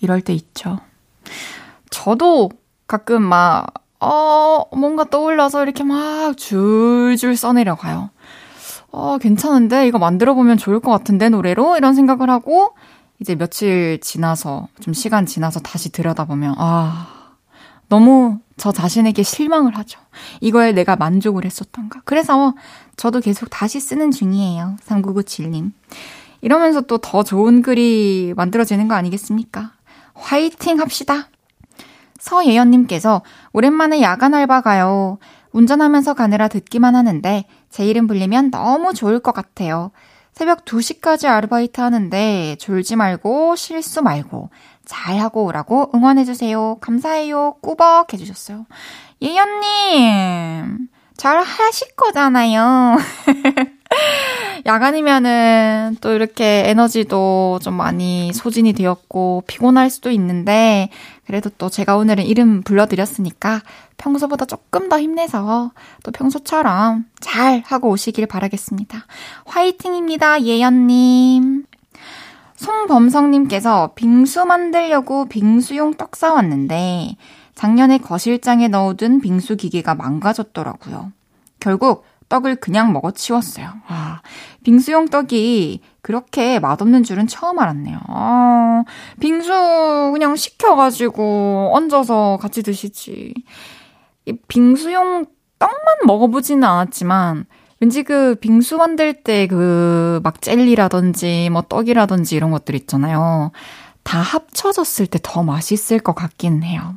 이럴 0.00 0.20
때 0.20 0.34
있죠. 0.34 0.78
저도 1.90 2.50
가끔 2.86 3.22
막, 3.22 3.66
어, 4.00 4.64
뭔가 4.76 5.04
떠올라서 5.04 5.62
이렇게 5.62 5.84
막 5.84 6.36
줄줄 6.36 7.36
써내려가요. 7.36 8.10
어, 8.96 9.18
괜찮은데? 9.18 9.88
이거 9.88 9.98
만들어보면 9.98 10.56
좋을 10.56 10.78
것 10.78 10.92
같은데, 10.92 11.28
노래로? 11.28 11.76
이런 11.76 11.94
생각을 11.94 12.30
하고, 12.30 12.74
이제 13.20 13.34
며칠 13.34 13.98
지나서, 14.00 14.68
좀 14.80 14.94
시간 14.94 15.26
지나서 15.26 15.58
다시 15.60 15.90
들여다보면, 15.90 16.54
아, 16.58 17.08
너무 17.88 18.38
저 18.56 18.70
자신에게 18.70 19.24
실망을 19.24 19.76
하죠. 19.78 19.98
이거에 20.40 20.70
내가 20.72 20.94
만족을 20.94 21.44
했었던가. 21.44 22.02
그래서 22.04 22.54
저도 22.96 23.20
계속 23.20 23.50
다시 23.50 23.80
쓰는 23.80 24.12
중이에요. 24.12 24.76
3997님. 24.84 25.72
이러면서 26.40 26.80
또 26.82 26.98
더 26.98 27.22
좋은 27.24 27.62
글이 27.62 28.34
만들어지는 28.36 28.86
거 28.86 28.94
아니겠습니까? 28.94 29.72
화이팅 30.14 30.80
합시다. 30.80 31.28
서예연님께서 32.20 33.22
오랜만에 33.52 34.00
야간 34.02 34.34
알바 34.34 34.60
가요. 34.60 35.18
운전하면서 35.52 36.14
가느라 36.14 36.48
듣기만 36.48 36.94
하는데 36.94 37.44
제 37.74 37.84
이름 37.84 38.06
불리면 38.06 38.52
너무 38.52 38.94
좋을 38.94 39.18
것 39.18 39.32
같아요. 39.32 39.90
새벽 40.32 40.64
2시까지 40.64 41.26
아르바이트 41.26 41.80
하는데 41.80 42.54
졸지 42.60 42.94
말고 42.94 43.56
실수 43.56 44.00
말고 44.00 44.50
잘 44.84 45.18
하고 45.18 45.44
오라고 45.44 45.90
응원해주세요. 45.92 46.78
감사해요. 46.80 47.56
꾸벅 47.62 48.12
해주셨어요. 48.12 48.66
예연님, 49.20 50.86
잘 51.16 51.42
하실 51.42 51.88
거잖아요. 51.96 52.96
야간이면은 54.66 55.98
또 56.00 56.12
이렇게 56.12 56.64
에너지도 56.66 57.58
좀 57.62 57.74
많이 57.74 58.32
소진이 58.32 58.72
되었고 58.72 59.44
피곤할 59.46 59.90
수도 59.90 60.10
있는데 60.10 60.88
그래도 61.26 61.50
또 61.58 61.68
제가 61.68 61.96
오늘은 61.96 62.24
이름 62.24 62.62
불러드렸으니까 62.62 63.60
평소보다 63.98 64.46
조금 64.46 64.88
더 64.88 64.98
힘내서 64.98 65.72
또 66.02 66.10
평소처럼 66.12 67.04
잘 67.20 67.62
하고 67.66 67.90
오시길 67.90 68.26
바라겠습니다. 68.26 69.06
화이팅입니다, 69.44 70.42
예연님. 70.42 71.66
송범성님께서 72.56 73.92
빙수 73.94 74.46
만들려고 74.46 75.26
빙수용 75.26 75.94
떡 75.94 76.16
사왔는데 76.16 77.16
작년에 77.54 77.98
거실장에 77.98 78.68
넣어둔 78.68 79.20
빙수 79.20 79.56
기계가 79.56 79.94
망가졌더라고요. 79.94 81.12
결국 81.60 82.04
떡을 82.28 82.56
그냥 82.56 82.92
먹어 82.92 83.10
치웠어요. 83.10 83.68
아, 83.88 84.20
빙수용 84.64 85.08
떡이 85.08 85.80
그렇게 86.02 86.58
맛없는 86.58 87.02
줄은 87.04 87.26
처음 87.26 87.58
알았네요. 87.58 87.98
아, 88.08 88.84
빙수 89.20 90.10
그냥 90.12 90.36
시켜가지고 90.36 91.70
얹어서 91.74 92.38
같이 92.40 92.62
드시지. 92.62 93.34
이 94.26 94.32
빙수용 94.48 95.26
떡만 95.58 95.78
먹어보지는 96.06 96.64
않았지만 96.64 97.46
왠지 97.80 98.02
그 98.02 98.34
빙수 98.40 98.76
만들 98.78 99.12
때 99.22 99.46
그 99.46 100.20
막 100.22 100.40
젤리라든지 100.40 101.50
뭐 101.50 101.62
떡이라든지 101.62 102.34
이런 102.36 102.50
것들 102.50 102.74
있잖아요. 102.76 103.50
다 104.02 104.20
합쳐졌을 104.20 105.06
때 105.06 105.18
더 105.22 105.42
맛있을 105.42 105.98
것 106.00 106.14
같긴 106.14 106.62
해요. 106.62 106.94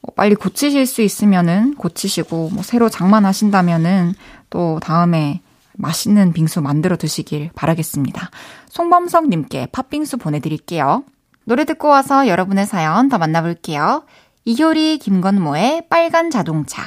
뭐 0.00 0.14
빨리 0.16 0.34
고치실 0.34 0.86
수 0.86 1.02
있으면은 1.02 1.74
고치시고 1.74 2.50
뭐 2.52 2.62
새로 2.62 2.88
장만하신다면은 2.88 4.14
또 4.50 4.80
다음에 4.82 5.40
맛있는 5.76 6.32
빙수 6.32 6.60
만들어 6.60 6.96
드시길 6.96 7.50
바라겠습니다. 7.54 8.30
송범석님께 8.68 9.68
팥빙수 9.72 10.18
보내드릴게요. 10.18 11.04
노래 11.44 11.64
듣고 11.64 11.88
와서 11.88 12.28
여러분의 12.28 12.66
사연 12.66 13.08
더 13.08 13.18
만나볼게요. 13.18 14.04
이효리 14.44 14.98
김건모의 14.98 15.86
빨간 15.88 16.30
자동차. 16.30 16.82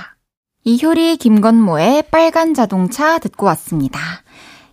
이효리 0.63 1.17
김건모의 1.17 2.04
빨간 2.12 2.54
자동차 2.54 3.19
듣고 3.19 3.45
왔습니다. 3.47 3.99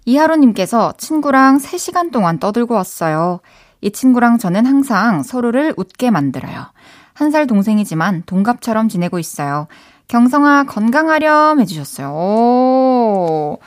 이하로님께서 0.04 0.94
친구랑 0.98 1.58
3시간 1.58 2.12
동안 2.12 2.38
떠들고 2.38 2.74
왔어요. 2.74 3.40
이 3.80 3.90
친구랑 3.90 4.38
저는 4.38 4.66
항상 4.66 5.22
서로를 5.22 5.74
웃게 5.76 6.10
만들어요. 6.10 6.66
한 7.14 7.30
살 7.30 7.46
동생이지만 7.46 8.22
동갑처럼 8.24 8.88
지내고 8.88 9.18
있어요. 9.18 9.66
경성아 10.10 10.64
건강하렴 10.64 11.60
해주셨어요. 11.60 12.08
오. 12.10 13.58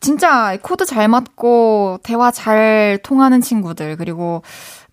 진짜 0.00 0.56
코드 0.62 0.86
잘 0.86 1.06
맞고 1.06 1.98
대화 2.02 2.30
잘 2.30 2.98
통하는 3.02 3.42
친구들 3.42 3.98
그리고 3.98 4.42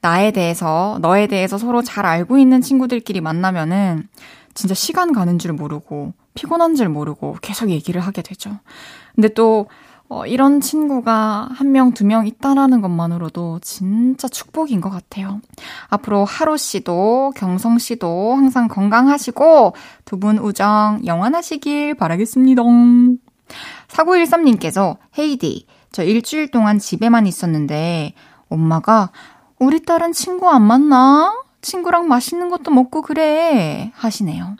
나에 0.01 0.31
대해서 0.31 0.99
너에 1.01 1.27
대해서 1.27 1.57
서로 1.57 1.81
잘 1.81 2.05
알고 2.05 2.37
있는 2.37 2.59
친구들끼리 2.59 3.21
만나면은 3.21 4.09
진짜 4.55 4.75
시간 4.75 5.13
가는 5.13 5.39
줄 5.39 5.53
모르고 5.53 6.11
피곤한 6.33 6.75
줄 6.75 6.89
모르고 6.89 7.37
계속 7.41 7.69
얘기를 7.69 8.01
하게 8.01 8.21
되죠. 8.21 8.59
근데 9.15 9.29
또 9.29 9.67
어, 10.09 10.25
이런 10.25 10.61
친구가 10.61 11.49
한 11.51 11.71
명, 11.73 11.91
두 11.91 12.05
명 12.05 12.25
있다라는 12.25 12.81
것만으로도 12.81 13.59
진짜 13.61 14.27
축복인 14.29 14.79
것 14.79 14.89
같아요. 14.89 15.41
앞으로 15.89 16.23
하루 16.23 16.55
씨도, 16.57 17.33
경성 17.35 17.77
씨도 17.77 18.33
항상 18.35 18.67
건강하시고 18.69 19.73
두 20.05 20.17
분 20.19 20.37
우정 20.39 21.01
영원하시길 21.05 21.95
바라겠습니다. 21.95 22.63
4913님께서 23.89 24.97
헤이디, 25.17 25.65
저 25.91 26.03
일주일 26.03 26.51
동안 26.51 26.79
집에만 26.79 27.27
있었는데 27.27 28.13
엄마가 28.49 29.11
우리 29.59 29.81
딸은 29.83 30.13
친구 30.13 30.49
안 30.49 30.63
만나? 30.63 31.33
친구랑 31.61 32.07
맛있는 32.07 32.49
것도 32.49 32.71
먹고 32.71 33.01
그래. 33.01 33.91
하시네요. 33.95 34.55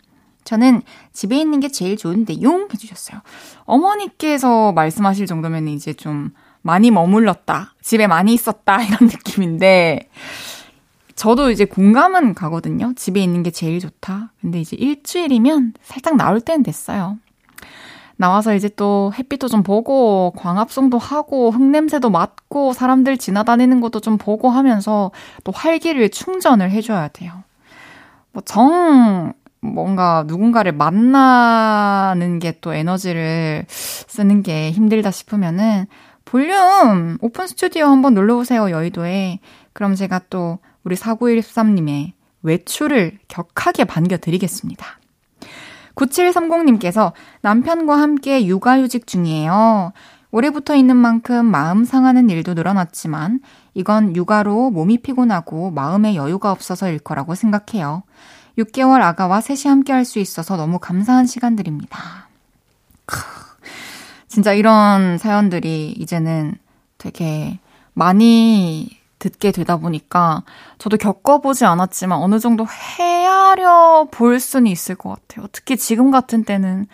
저는 0.48 0.80
집에 1.12 1.38
있는 1.38 1.60
게 1.60 1.68
제일 1.68 1.98
좋은데 1.98 2.40
용 2.40 2.68
해주셨어요. 2.72 3.20
어머니께서 3.66 4.72
말씀하실 4.72 5.26
정도면 5.26 5.68
이제 5.68 5.92
좀 5.92 6.30
많이 6.62 6.90
머물렀다. 6.90 7.74
집에 7.82 8.06
많이 8.06 8.32
있었다. 8.32 8.80
이런 8.82 9.10
느낌인데, 9.10 10.08
저도 11.14 11.50
이제 11.50 11.66
공감은 11.66 12.32
가거든요. 12.32 12.94
집에 12.96 13.22
있는 13.22 13.42
게 13.42 13.50
제일 13.50 13.78
좋다. 13.78 14.32
근데 14.40 14.58
이제 14.58 14.74
일주일이면 14.78 15.74
살짝 15.82 16.16
나올 16.16 16.40
때는 16.40 16.62
됐어요. 16.62 17.18
나와서 18.16 18.54
이제 18.54 18.70
또 18.70 19.12
햇빛도 19.18 19.48
좀 19.48 19.62
보고, 19.62 20.32
광합성도 20.34 20.96
하고, 20.96 21.50
흙냄새도 21.50 22.08
맡고, 22.08 22.72
사람들 22.72 23.18
지나다니는 23.18 23.82
것도 23.82 24.00
좀 24.00 24.16
보고 24.16 24.48
하면서 24.48 25.10
또 25.44 25.52
활기를 25.52 26.08
충전을 26.08 26.70
해줘야 26.70 27.08
돼요. 27.08 27.42
뭐 28.32 28.42
정, 28.44 29.32
뭔가 29.60 30.24
누군가를 30.26 30.72
만나는 30.72 32.38
게 32.38 32.58
또 32.60 32.72
에너지를 32.74 33.64
쓰는 33.68 34.42
게 34.42 34.70
힘들다 34.70 35.10
싶으면은 35.10 35.86
볼륨 36.24 37.18
오픈 37.20 37.46
스튜디오 37.46 37.86
한번 37.86 38.14
놀러 38.14 38.36
오세요, 38.36 38.70
여의도에. 38.70 39.40
그럼 39.72 39.94
제가 39.94 40.20
또 40.30 40.58
우리 40.84 40.96
4913님의 40.96 42.12
외출을 42.42 43.18
격하게 43.28 43.84
반겨드리겠습니다. 43.84 44.86
9730님께서 45.94 47.12
남편과 47.40 47.98
함께 47.98 48.44
육아휴직 48.46 49.06
중이에요. 49.06 49.92
올해 50.30 50.50
붙어 50.50 50.76
있는 50.76 50.96
만큼 50.96 51.46
마음 51.46 51.84
상하는 51.84 52.28
일도 52.28 52.54
늘어났지만 52.54 53.40
이건 53.74 54.14
육아로 54.14 54.70
몸이 54.70 54.98
피곤하고 54.98 55.70
마음의 55.70 56.16
여유가 56.16 56.52
없어서일 56.52 56.98
거라고 56.98 57.34
생각해요. 57.34 58.02
6개월 58.58 59.00
아가와 59.02 59.40
셋이 59.40 59.62
함께 59.66 59.92
할 59.92 60.04
수 60.04 60.18
있어서 60.18 60.56
너무 60.56 60.78
감사한 60.78 61.26
시간들입니다. 61.26 62.28
진짜 64.28 64.52
이런 64.52 65.16
사연들이 65.18 65.94
이제는 65.98 66.56
되게 66.98 67.58
많이 67.94 68.90
듣게 69.18 69.50
되다 69.52 69.78
보니까 69.78 70.44
저도 70.78 70.96
겪어보지 70.96 71.64
않았지만 71.64 72.18
어느 72.18 72.38
정도 72.38 72.66
헤아려 72.66 74.08
볼 74.10 74.38
수는 74.38 74.70
있을 74.70 74.94
것 74.94 75.10
같아요. 75.10 75.46
특히 75.52 75.76
지금 75.76 76.10
같은 76.10 76.44
때는 76.44 76.86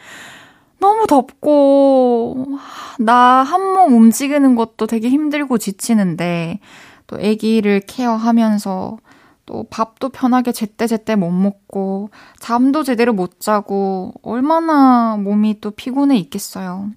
너무 0.80 1.06
덥고, 1.06 2.58
나 2.98 3.42
한 3.44 3.60
몸 3.60 3.94
움직이는 3.94 4.54
것도 4.54 4.86
되게 4.86 5.08
힘들고 5.08 5.58
지치는데, 5.58 6.60
또 7.06 7.16
아기를 7.16 7.80
케어하면서 7.86 8.98
또 9.46 9.64
밥도 9.70 10.08
편하게 10.10 10.52
제때제때 10.52 11.16
못 11.16 11.30
먹고, 11.30 12.10
잠도 12.38 12.82
제대로 12.82 13.12
못 13.12 13.40
자고, 13.40 14.12
얼마나 14.22 15.16
몸이 15.16 15.60
또 15.60 15.70
피곤해 15.70 16.16
있겠어요. 16.18 16.90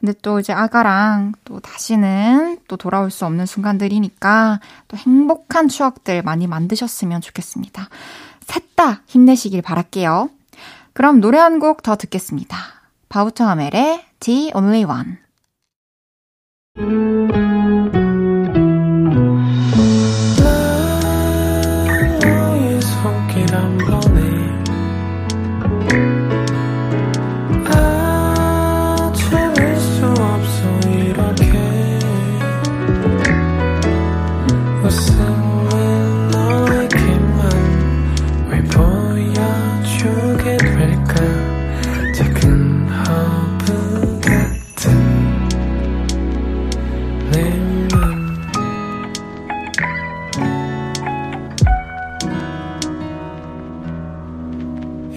근데 0.00 0.14
또 0.22 0.40
이제 0.40 0.52
아가랑 0.52 1.34
또 1.44 1.60
다시는 1.60 2.58
또 2.68 2.76
돌아올 2.78 3.10
수 3.10 3.26
없는 3.26 3.44
순간들이니까 3.44 4.60
또 4.88 4.96
행복한 4.96 5.68
추억들 5.68 6.22
많이 6.22 6.46
만드셨으면 6.46 7.20
좋겠습니다. 7.20 7.88
셋다 8.40 9.02
힘내시길 9.06 9.60
바랄게요. 9.62 10.30
그럼 10.94 11.20
노래 11.20 11.38
한 11.38 11.58
곡 11.60 11.82
더 11.82 11.96
듣겠습니다. 11.96 12.56
바우처 13.10 13.44
하멜의 13.44 14.04
The 14.20 14.52
Only 14.54 14.84
One. 14.84 15.18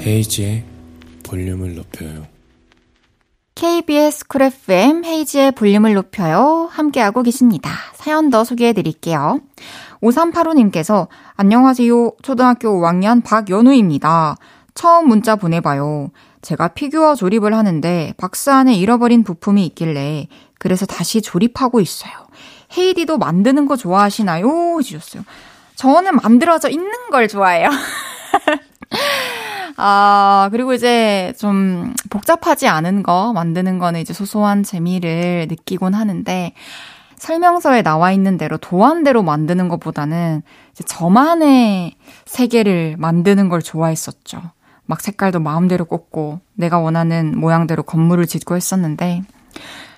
헤이즈의 0.06 0.66
볼륨을 1.24 1.76
높여요. 1.76 2.28
KBS 3.56 4.28
쿨 4.28 4.42
FM 4.42 5.06
헤이즈의 5.06 5.54
볼륨을 5.54 5.94
높여요. 5.94 6.68
함께하고 6.72 7.24
계십니다. 7.24 7.72
사연 7.94 8.30
더 8.30 8.44
소개해 8.44 8.74
드릴게요. 8.74 9.40
5385님께서 10.02 11.08
안녕하세요. 11.36 12.16
초등학교 12.22 12.82
5학년 12.82 13.24
박연우입니다. 13.24 14.36
처음 14.74 15.08
문자 15.08 15.38
보내봐요. 15.38 16.12
제가 16.42 16.70
피규어 16.70 17.16
조립을 17.16 17.54
하는데 17.54 18.14
박스 18.18 18.50
안에 18.50 18.76
잃어버린 18.76 19.24
부품이 19.24 19.66
있길래 19.68 20.28
그래서 20.60 20.86
다시 20.86 21.22
조립하고 21.22 21.80
있어요. 21.80 22.12
헤이디도 22.78 23.20
만드는 23.20 23.68
거 23.68 23.78
좋아하시나요? 23.78 24.80
해주셨어요. 24.80 25.24
저는 25.76 26.18
만들어져 26.18 26.70
있는 26.70 26.92
걸 27.10 27.30
좋아해요. 27.30 27.70
아, 29.78 30.50
그리고 30.52 30.74
이제 30.74 31.34
좀 31.38 31.94
복잡하지 32.10 32.68
않은 32.68 33.04
거 33.04 33.34
만드는 33.34 33.80
거는 33.80 34.00
이제 34.00 34.14
소소한 34.14 34.64
재미를 34.64 35.48
느끼곤 35.50 35.94
하는데, 35.94 36.54
설명서에 37.18 37.84
나와 37.84 38.12
있는 38.12 38.38
대로 38.38 38.58
도안대로 38.58 39.24
만드는 39.24 39.70
것보다는 39.70 40.44
저만의 40.86 41.96
세계를 42.26 42.96
만드는 42.98 43.48
걸 43.48 43.62
좋아했었죠. 43.62 44.42
막 44.86 45.00
색깔도 45.00 45.40
마음대로 45.40 45.86
꽂고 45.86 46.42
내가 46.54 46.80
원하는 46.80 47.40
모양대로 47.40 47.84
건물을 47.84 48.28
짓고 48.28 48.58
했었는데 48.58 49.22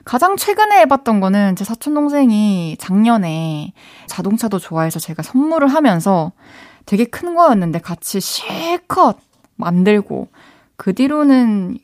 가장 0.03 0.37
최근에 0.37 0.81
해봤던 0.81 1.19
거는 1.19 1.55
제 1.55 1.63
사촌 1.63 1.95
동생이 1.95 2.77
작년에 2.79 3.73
자동차도 4.05 4.59
좋아해서 4.59 4.99
제가 4.99 5.23
선물을 5.23 5.67
하면서 5.67 6.31
되게 6.85 7.05
큰 7.05 7.33
거였는데 7.33 7.79
같이 7.79 8.21
실컷 8.21 9.17
만들고 9.55 10.29
그 10.77 10.93
뒤로는 10.93 11.77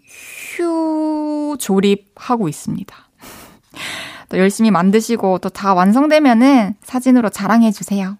휴 0.57 1.55
조립하고 1.59 2.49
있습니다. 2.49 2.95
또 4.29 4.37
열심히 4.37 4.71
만드시고 4.71 5.39
또 5.39 5.49
다 5.49 5.73
완성되면은 5.73 6.75
사진으로 6.83 7.29
자랑해 7.29 7.71
주세요. 7.71 8.17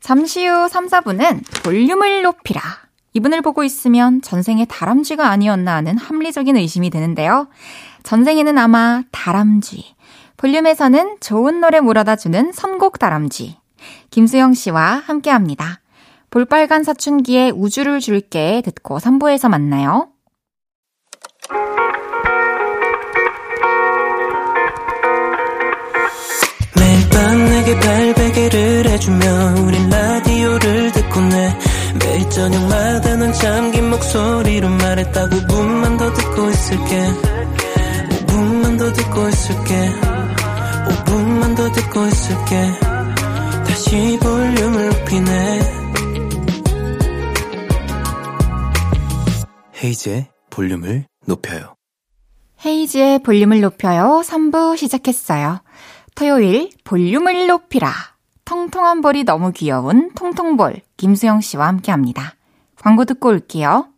잠시 0.00 0.46
후 0.46 0.68
3, 0.68 0.86
4분은 0.86 1.62
볼륨을 1.64 2.22
높이라. 2.22 2.60
이분을 3.14 3.42
보고 3.42 3.64
있으면 3.64 4.22
전생에 4.22 4.64
다람쥐가 4.66 5.28
아니었나 5.28 5.74
하는 5.74 5.98
합리적인 5.98 6.56
의심이 6.56 6.90
드는데요. 6.90 7.48
전생에는 8.04 8.58
아마 8.58 9.02
다람쥐. 9.10 9.96
볼륨에서는 10.36 11.16
좋은 11.20 11.60
노래 11.60 11.80
몰아다 11.80 12.14
주는 12.16 12.52
선곡 12.52 12.98
다람쥐. 13.00 13.56
김수영 14.10 14.54
씨와 14.54 15.02
함께 15.04 15.30
합니다. 15.30 15.80
볼빨간 16.30 16.84
사춘기에 16.84 17.50
우주를 17.50 18.00
줄게 18.00 18.60
듣고 18.64 18.98
3부에서 18.98 19.48
만나요. 19.48 20.08
매일 26.76 27.08
밤 27.08 27.44
내게 27.44 27.80
발베개를 27.80 28.86
해주며 28.90 29.54
우린 29.66 29.88
라디오를 29.88 30.92
듣고 30.92 31.20
내 31.20 31.58
매일 31.98 32.30
저녁마다 32.30 33.16
넌 33.16 33.32
잠긴 33.32 33.90
목소리로 33.90 34.68
말했다 34.68 35.28
5분만 35.30 35.98
더 35.98 36.12
듣고 36.12 36.50
있을게. 36.50 37.12
5분만 38.26 38.78
더 38.78 38.92
듣고 38.92 39.28
있을게. 39.28 39.90
5분만 40.88 41.56
더 41.56 41.72
듣고 41.72 42.06
있을게. 42.06 42.72
다시 43.66 44.18
볼륨을 44.20 44.88
높이네 44.90 45.77
헤이즈의 49.98 50.28
볼륨을 50.50 51.06
높여요. 51.26 51.74
헤이즈의 52.64 53.22
볼륨을 53.22 53.60
높여요. 53.60 54.22
3부 54.24 54.76
시작했어요. 54.76 55.60
토요일 56.14 56.70
볼륨을 56.84 57.48
높이라. 57.48 57.92
통통한 58.44 59.00
볼이 59.00 59.24
너무 59.24 59.52
귀여운 59.52 60.10
통통볼 60.14 60.80
김수영 60.96 61.40
씨와 61.40 61.66
함께 61.66 61.90
합니다. 61.90 62.34
광고 62.76 63.04
듣고 63.04 63.28
올게요. 63.28 63.88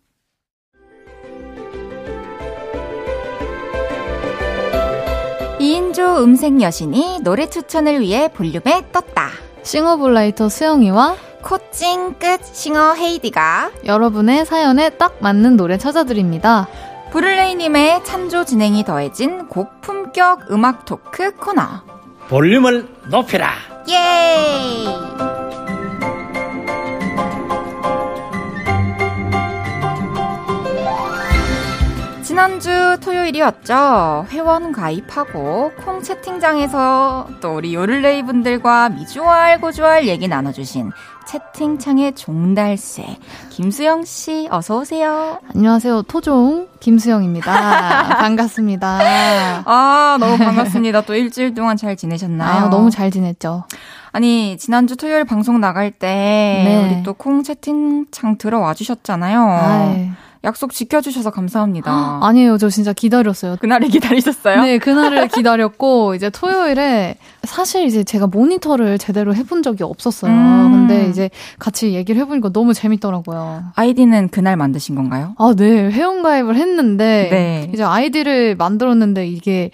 2인조 5.61 6.23
음색 6.23 6.63
여신이 6.63 7.21
노래 7.23 7.49
추천을 7.49 8.01
위해 8.01 8.33
볼륨에 8.33 8.91
떴다. 8.91 9.29
싱어블라이터 9.63 10.49
수영이와 10.49 11.30
코칭 11.43 12.15
끝 12.15 12.45
싱어 12.45 12.95
헤이디가 12.95 13.71
여러분의 13.85 14.45
사연에 14.47 14.91
딱 14.91 15.17
맞는 15.21 15.57
노래 15.57 15.79
찾아드립니다. 15.79 16.69
브룰레이님의 17.13 18.05
찬조 18.05 18.45
진행이 18.45 18.85
더해진 18.85 19.49
고품격 19.49 20.51
음악 20.53 20.85
토크 20.85 21.35
코너. 21.35 21.63
볼륨을 22.29 22.89
높여라. 23.09 23.51
예! 23.89 24.85
지난주 32.35 32.97
토요일이었죠. 33.03 34.27
회원 34.31 34.71
가입하고 34.71 35.73
콩 35.85 36.01
채팅장에서 36.01 37.27
또 37.41 37.57
우리 37.57 37.75
요를레이 37.75 38.23
분들과 38.23 38.91
미주알 38.91 39.61
고주알 39.61 40.07
얘기 40.07 40.29
나눠주신 40.29 40.93
채팅창의 41.27 42.13
종달새 42.15 43.19
김수영 43.49 44.05
씨 44.05 44.47
어서 44.49 44.79
오세요. 44.79 45.41
안녕하세요. 45.53 46.03
토종 46.03 46.69
김수영입니다. 46.79 47.51
반갑습니다. 48.23 49.63
아 49.65 50.17
너무 50.21 50.39
반갑습니다. 50.39 51.01
또 51.01 51.17
일주일 51.17 51.55
동안 51.55 51.77
잘 51.77 51.97
지내셨나요? 51.97 52.67
아, 52.67 52.69
너무 52.69 52.91
잘 52.91 53.11
지냈죠. 53.11 53.65
아니 54.13 54.57
지난주 54.57 54.97
토요일 54.97 55.25
방송 55.25 55.61
나갈 55.61 55.91
때 55.91 56.07
네. 56.65 56.95
우리 56.95 57.03
또 57.03 57.13
콩 57.15 57.43
채팅창 57.43 58.39
들어와 58.39 58.73
주셨잖아요. 58.75 59.41
아이. 59.51 60.11
약속 60.43 60.73
지켜주셔서 60.73 61.31
감사합니다. 61.31 62.21
아니에요. 62.25 62.57
저 62.57 62.69
진짜 62.71 62.93
기다렸어요. 62.93 63.57
그날을 63.61 63.89
기다리셨어요? 63.89 64.63
네, 64.63 64.79
그날을 64.79 65.29
기다렸고, 65.29 66.15
이제 66.15 66.31
토요일에 66.31 67.17
사실 67.45 67.85
이제 67.85 68.05
제가 68.05 68.27
모니터를 68.27 68.99
제대로 68.99 69.35
해본 69.35 69.63
적이 69.63 69.85
없었어요. 69.85 70.33
음. 70.33 70.87
근데 70.89 71.09
이제 71.11 71.31
같이 71.59 71.93
얘기를 71.93 72.21
해보니까 72.23 72.51
너무 72.53 72.73
재밌더라고요. 72.73 73.65
아이디는 73.77 74.29
그날 74.31 74.57
만드신 74.57 74.95
건가요? 74.95 75.35
아, 75.39 75.55
네. 75.57 75.91
회원가입을 75.91 76.57
했는데, 76.57 77.29
네. 77.31 77.71
이제 77.75 77.83
아이디를 77.83 78.57
만들었는데 78.57 79.27
이게 79.27 79.71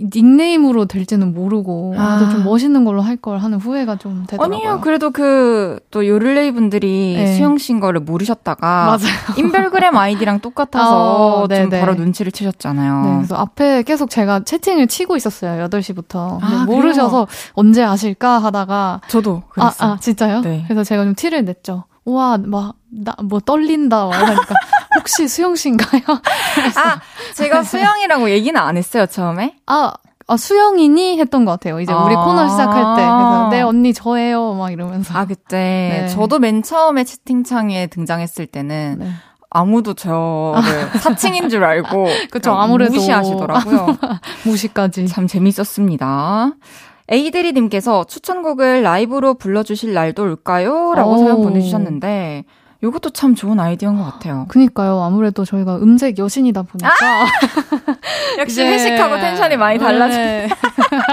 닉네임으로 0.00 0.86
될지는 0.86 1.34
모르고 1.34 1.94
아. 1.96 2.28
좀 2.30 2.44
멋있는 2.44 2.84
걸로 2.84 3.00
할 3.00 3.16
걸 3.22 3.38
하는 3.38 3.58
후회가 3.58 3.96
좀 3.96 4.24
되더라고요. 4.26 4.56
아니요, 4.58 4.80
그래도 4.82 5.10
그 5.10 5.78
또 5.90 6.06
요를레이 6.06 6.52
분들이 6.52 7.14
네. 7.16 7.36
수영 7.36 7.58
씨인 7.58 7.78
거를 7.78 8.00
모르셨다가 8.00 8.86
맞아요. 8.86 8.98
인별그램 9.36 9.96
아이디랑 9.96 10.40
똑같아서 10.40 11.42
어, 11.42 11.48
좀 11.54 11.68
바로 11.70 11.94
눈치를 11.94 12.32
채셨잖아요. 12.32 13.02
네, 13.04 13.16
그래서 13.18 13.36
앞에 13.36 13.82
계속 13.82 14.10
제가 14.10 14.40
채팅을 14.40 14.86
치고 14.88 15.16
있었어요. 15.16 15.68
8시부터. 15.68 16.38
아, 16.40 16.64
모르셔서 16.66 17.26
언제 17.52 17.84
아실까 17.84 18.38
하다가 18.38 19.02
저도 19.08 19.42
그랬어요. 19.50 19.90
아, 19.90 19.92
아 19.94 19.98
진짜요? 19.98 20.40
네. 20.40 20.64
그래서 20.66 20.82
제가 20.82 21.04
좀 21.04 21.14
티를 21.14 21.44
냈죠. 21.44 21.84
우와, 22.04 22.38
막, 22.38 22.74
나, 22.90 23.14
뭐, 23.22 23.38
떨린다, 23.38 24.06
막 24.06 24.14
이러니까. 24.16 24.54
혹시 24.98 25.28
수영 25.28 25.54
씨인가요? 25.56 26.02
아, 26.76 27.00
제가 27.34 27.62
수영이라고 27.62 28.30
얘기는 28.30 28.60
안 28.60 28.76
했어요, 28.76 29.06
처음에? 29.06 29.56
아, 29.66 29.92
아, 30.26 30.36
수영이니? 30.36 31.18
했던 31.18 31.44
것 31.44 31.52
같아요. 31.52 31.80
이제 31.80 31.92
우리 31.92 32.14
아~ 32.14 32.24
코너 32.24 32.48
시작할 32.48 32.96
때. 32.96 33.02
그래서, 33.02 33.48
네, 33.50 33.62
언니 33.62 33.92
저예요. 33.92 34.54
막 34.54 34.70
이러면서. 34.70 35.18
아, 35.18 35.26
그때. 35.26 35.56
네. 36.02 36.08
저도 36.08 36.38
맨 36.38 36.62
처음에 36.62 37.04
채팅창에 37.04 37.88
등장했을 37.88 38.46
때는. 38.46 38.96
네. 39.00 39.10
아무도 39.54 39.94
저를 39.94 40.62
사칭인 40.98 41.50
줄 41.50 41.62
알고 41.62 42.06
그쵸 42.30 42.52
아무래도 42.52 42.94
무시하시더라고요. 42.94 43.98
무시까지 44.46 45.06
참 45.08 45.26
재밌었습니다. 45.26 46.52
에이드리님께서 47.08 48.04
추천곡을 48.04 48.82
라이브로 48.82 49.34
불러주실 49.34 49.92
날도 49.92 50.22
올까요? 50.22 50.94
라고 50.94 51.18
사연 51.18 51.42
보내주셨는데 51.42 52.44
이것도 52.82 53.10
참 53.10 53.34
좋은 53.34 53.58
아이디어인 53.60 53.96
것 53.96 54.04
같아요. 54.04 54.46
그니까요. 54.50 55.00
아무래도 55.02 55.44
저희가 55.44 55.76
음색 55.76 56.18
여신이다 56.18 56.62
보니까. 56.62 56.88
아! 56.88 57.26
역시 58.38 58.62
회식하고 58.62 59.16
텐션이 59.16 59.56
많이 59.56 59.78
달라져. 59.78 60.16
네. 60.16 60.48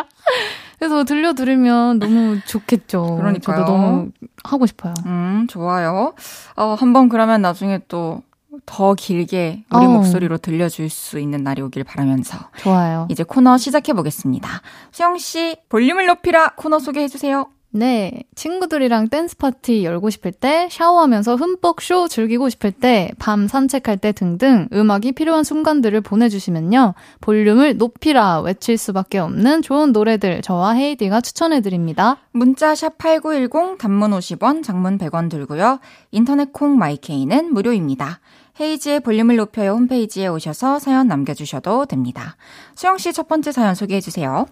그래서 0.80 1.04
들려드리면 1.04 2.00
너무 2.00 2.40
좋겠죠. 2.46 3.18
그러니까요. 3.18 3.58
저도 3.58 3.72
너무 3.72 4.10
하고 4.46 4.66
싶어요. 4.66 4.94
음, 5.06 5.46
좋아요. 5.50 6.14
어, 6.56 6.76
한번 6.80 7.10
그러면 7.10 7.42
나중에 7.42 7.80
또 7.88 8.24
더 8.66 8.94
길게 8.94 9.64
우리 9.72 9.86
어. 9.86 9.90
목소리로 9.90 10.38
들려줄 10.38 10.90
수 10.90 11.20
있는 11.20 11.44
날이 11.44 11.62
오길 11.62 11.84
바라면서. 11.84 12.38
좋아요. 12.58 13.08
이제 13.10 13.24
코너 13.24 13.58
시작해 13.58 13.94
보겠습니다. 13.94 14.48
수영 14.92 15.18
씨, 15.18 15.58
볼륨을 15.70 16.06
높이라 16.08 16.50
코너 16.56 16.80
소개해 16.80 17.08
주세요. 17.08 17.48
네. 17.72 18.24
친구들이랑 18.34 19.10
댄스 19.10 19.38
파티 19.38 19.86
열고 19.86 20.10
싶을 20.10 20.32
때, 20.32 20.68
샤워하면서 20.72 21.36
흠뻑 21.36 21.82
쇼 21.82 22.08
즐기고 22.08 22.50
싶을 22.50 22.72
때, 22.72 23.12
밤 23.20 23.48
산책할 23.48 23.98
때 23.98 24.12
등등 24.12 24.68
음악이 24.74 25.12
필요한 25.12 25.44
순간들을 25.44 26.02
보내주시면요. 26.02 26.96
볼륨을 27.22 27.78
높이라 27.78 28.42
외칠 28.42 28.78
수밖에 28.78 29.20
없는 29.20 29.62
좋은 29.62 29.92
노래들 29.92 30.42
저와 30.42 30.74
헤이디가 30.74 31.22
추천해드립니다. 31.22 32.18
문자 32.32 32.74
샵8910 32.74 33.78
단문 33.78 34.12
50원, 34.12 34.64
장문 34.64 34.98
100원 34.98 35.30
들고요. 35.30 35.80
인터넷 36.10 36.52
콩 36.52 36.78
마이케이는 36.80 37.54
무료입니다. 37.54 38.20
헤이지의 38.60 39.02
볼륨을 39.02 39.36
높여요 39.36 39.74
홈페이지에 39.74 40.28
오셔서 40.28 40.80
사연 40.80 41.08
남겨주셔도 41.08 41.86
됩니다. 41.86 42.36
수영씨 42.76 43.14
첫 43.14 43.28
번째 43.28 43.52
사연 43.52 43.76
소개해주세요. 43.76 44.48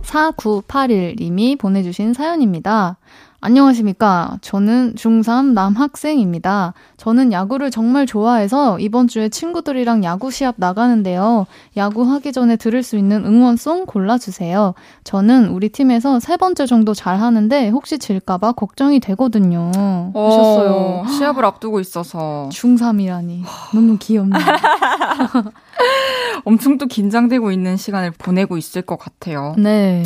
4981님이 0.00 1.58
보내주신 1.58 2.14
사연입니다. 2.14 2.96
안녕하십니까. 3.44 4.38
저는 4.40 4.94
중3 4.94 5.52
남학생입니다. 5.52 6.74
저는 6.96 7.32
야구를 7.32 7.72
정말 7.72 8.06
좋아해서 8.06 8.78
이번 8.78 9.08
주에 9.08 9.28
친구들이랑 9.28 10.04
야구 10.04 10.30
시합 10.30 10.54
나가는데요. 10.58 11.46
야구 11.76 12.04
하기 12.04 12.32
전에 12.32 12.54
들을 12.54 12.84
수 12.84 12.96
있는 12.96 13.26
응원송 13.26 13.86
골라주세요. 13.86 14.74
저는 15.02 15.48
우리 15.48 15.70
팀에서 15.70 16.20
세 16.20 16.36
번째 16.36 16.66
정도 16.66 16.94
잘 16.94 17.18
하는데 17.18 17.68
혹시 17.70 17.98
질까봐 17.98 18.52
걱정이 18.52 19.00
되거든요. 19.00 19.72
어, 20.14 20.28
하셨어요. 20.30 21.04
시합을 21.12 21.44
앞두고 21.44 21.80
있어서. 21.80 22.48
중3이라니. 22.52 23.42
너무 23.74 23.98
귀엽네요. 23.98 24.40
엄청 26.44 26.78
또 26.78 26.86
긴장되고 26.86 27.50
있는 27.50 27.76
시간을 27.76 28.12
보내고 28.12 28.56
있을 28.56 28.82
것 28.82 29.00
같아요. 29.00 29.56
네. 29.58 30.04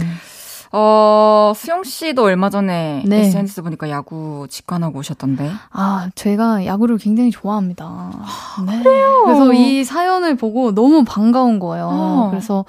어, 0.79 1.53
수영 1.57 1.85
씨도 1.85 2.23
얼마 2.23 2.51
전에 2.51 3.03
네. 3.07 3.21
SNS 3.21 3.63
보니까 3.63 3.89
야구 3.89 4.47
직관하고 4.51 4.99
오셨던데. 4.99 5.51
아, 5.71 6.11
제가 6.15 6.67
야구를 6.67 6.99
굉장히 6.99 7.31
좋아합니다. 7.31 7.85
아, 7.87 8.65
네. 8.67 8.83
그래요? 8.83 9.23
그래서 9.25 9.53
이 9.55 9.85
사연을 9.85 10.37
보고 10.37 10.75
너무 10.75 11.05
반가운 11.05 11.59
거예요. 11.59 11.89
어. 11.91 12.29
그래서 12.31 12.65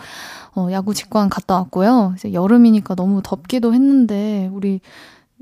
어, 0.55 0.69
야구 0.71 0.93
직관 0.93 1.29
갔다 1.29 1.55
왔고요. 1.55 2.13
이제 2.15 2.31
여름이니까 2.31 2.95
너무 2.95 3.21
덥기도 3.23 3.73
했는데 3.73 4.49
우리 4.53 4.79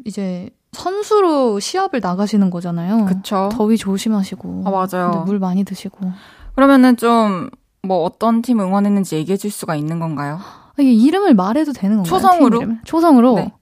이제 0.03 0.49
선수로 0.71 1.59
시합을 1.59 1.99
나가시는 2.01 2.49
거잖아요. 2.49 3.05
그쵸. 3.05 3.49
더위 3.53 3.77
조심하시고. 3.77 4.63
아, 4.65 4.71
맞아요. 4.71 5.23
물 5.25 5.39
많이 5.39 5.63
드시고. 5.63 6.11
그러면은 6.55 6.97
좀 6.97 7.49
뭐 7.85 8.03
어떤 8.03 8.41
팀 8.41 8.59
응원했는지 8.59 9.15
얘기해 9.15 9.37
줄 9.37 9.51
수가 9.51 9.75
있는 9.75 9.99
건가요? 9.99 10.39
이게 10.79 10.91
이름을 10.93 11.33
말해도 11.33 11.73
되는 11.73 11.97
건가요? 11.97 12.09
초성으로? 12.09 12.61
초성으로? 12.83 13.35
네. 13.35 13.53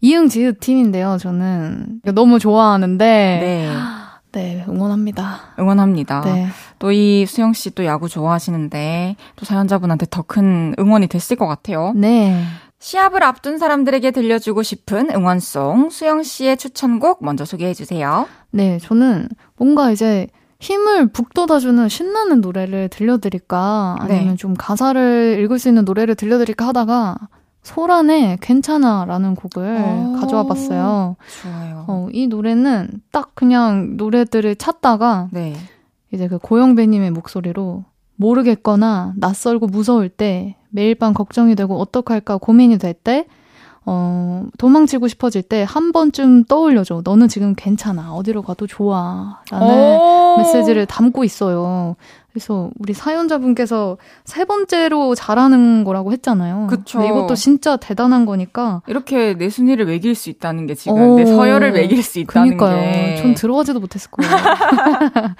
이응 0.00 0.28
지읒 0.28 0.60
팀인데요, 0.60 1.16
저는. 1.18 2.00
너무 2.14 2.38
좋아하는데. 2.38 3.04
네. 3.04 3.70
네, 4.32 4.64
응원합니다. 4.66 5.40
응원합니다. 5.58 6.22
네. 6.22 6.46
또이 6.78 7.26
수영 7.26 7.52
씨 7.52 7.70
또 7.74 7.84
야구 7.84 8.08
좋아하시는데 8.08 9.16
또 9.36 9.44
사연자분한테 9.44 10.06
더 10.10 10.22
큰 10.22 10.74
응원이 10.78 11.06
됐을 11.08 11.36
것 11.36 11.46
같아요. 11.46 11.92
네. 11.94 12.42
시합을 12.78 13.22
앞둔 13.22 13.58
사람들에게 13.58 14.10
들려주고 14.10 14.62
싶은 14.64 15.10
응원송 15.14 15.90
수영 15.90 16.22
씨의 16.22 16.56
추천곡 16.56 17.22
먼저 17.22 17.44
소개해 17.44 17.74
주세요. 17.74 18.26
네, 18.50 18.78
저는 18.78 19.28
뭔가 19.56 19.90
이제 19.92 20.26
힘을 20.62 21.08
북돋아주는 21.08 21.88
신나는 21.88 22.40
노래를 22.40 22.88
들려드릴까 22.88 23.96
아니면 23.98 24.28
네. 24.28 24.36
좀 24.36 24.54
가사를 24.54 25.40
읽을 25.42 25.58
수 25.58 25.68
있는 25.68 25.84
노래를 25.84 26.14
들려드릴까 26.14 26.68
하다가 26.68 27.16
소란의 27.64 28.38
괜찮아라는 28.40 29.34
곡을 29.34 30.20
가져와 30.20 30.44
봤어요. 30.46 31.16
좋아요. 31.42 31.84
어, 31.88 32.06
이 32.12 32.28
노래는 32.28 33.02
딱 33.10 33.34
그냥 33.34 33.96
노래들을 33.96 34.54
찾다가 34.54 35.28
네. 35.32 35.54
이제 36.12 36.28
그 36.28 36.38
고영배님의 36.38 37.10
목소리로 37.10 37.84
모르겠거나 38.14 39.14
낯설고 39.16 39.66
무서울 39.66 40.08
때 40.08 40.54
매일 40.70 40.94
밤 40.94 41.12
걱정이 41.12 41.56
되고 41.56 41.76
어떡할까 41.80 42.36
고민이 42.36 42.78
될 42.78 42.94
때 42.94 43.26
어, 43.84 44.44
도망치고 44.58 45.08
싶어질 45.08 45.42
때 45.42 45.64
한 45.64 45.90
번쯤 45.92 46.44
떠올려줘. 46.44 47.02
너는 47.04 47.28
지금 47.28 47.54
괜찮아. 47.56 48.14
어디로 48.14 48.42
가도 48.42 48.66
좋아. 48.66 49.40
라는 49.50 49.98
메시지를 50.38 50.86
담고 50.86 51.24
있어요. 51.24 51.96
그래서 52.32 52.70
우리 52.78 52.94
사연자분께서 52.94 53.98
세 54.24 54.44
번째로 54.44 55.14
잘하는 55.14 55.84
거라고 55.84 56.12
했잖아요. 56.12 56.68
그쵸. 56.70 57.02
이것도 57.02 57.34
진짜 57.34 57.76
대단한 57.76 58.24
거니까. 58.24 58.80
이렇게 58.86 59.34
내 59.36 59.50
순위를 59.50 59.84
매길 59.86 60.14
수 60.14 60.30
있다는 60.30 60.66
게 60.66 60.74
지금 60.74 60.98
오, 60.98 61.16
내 61.18 61.26
서열을 61.26 61.72
매길 61.72 62.02
수 62.02 62.18
있다는 62.20 62.56
그러니까요. 62.56 62.92
게. 62.92 63.16
전 63.20 63.34
들어가지도 63.34 63.80
못했을 63.80 64.10
거예요. 64.10 64.32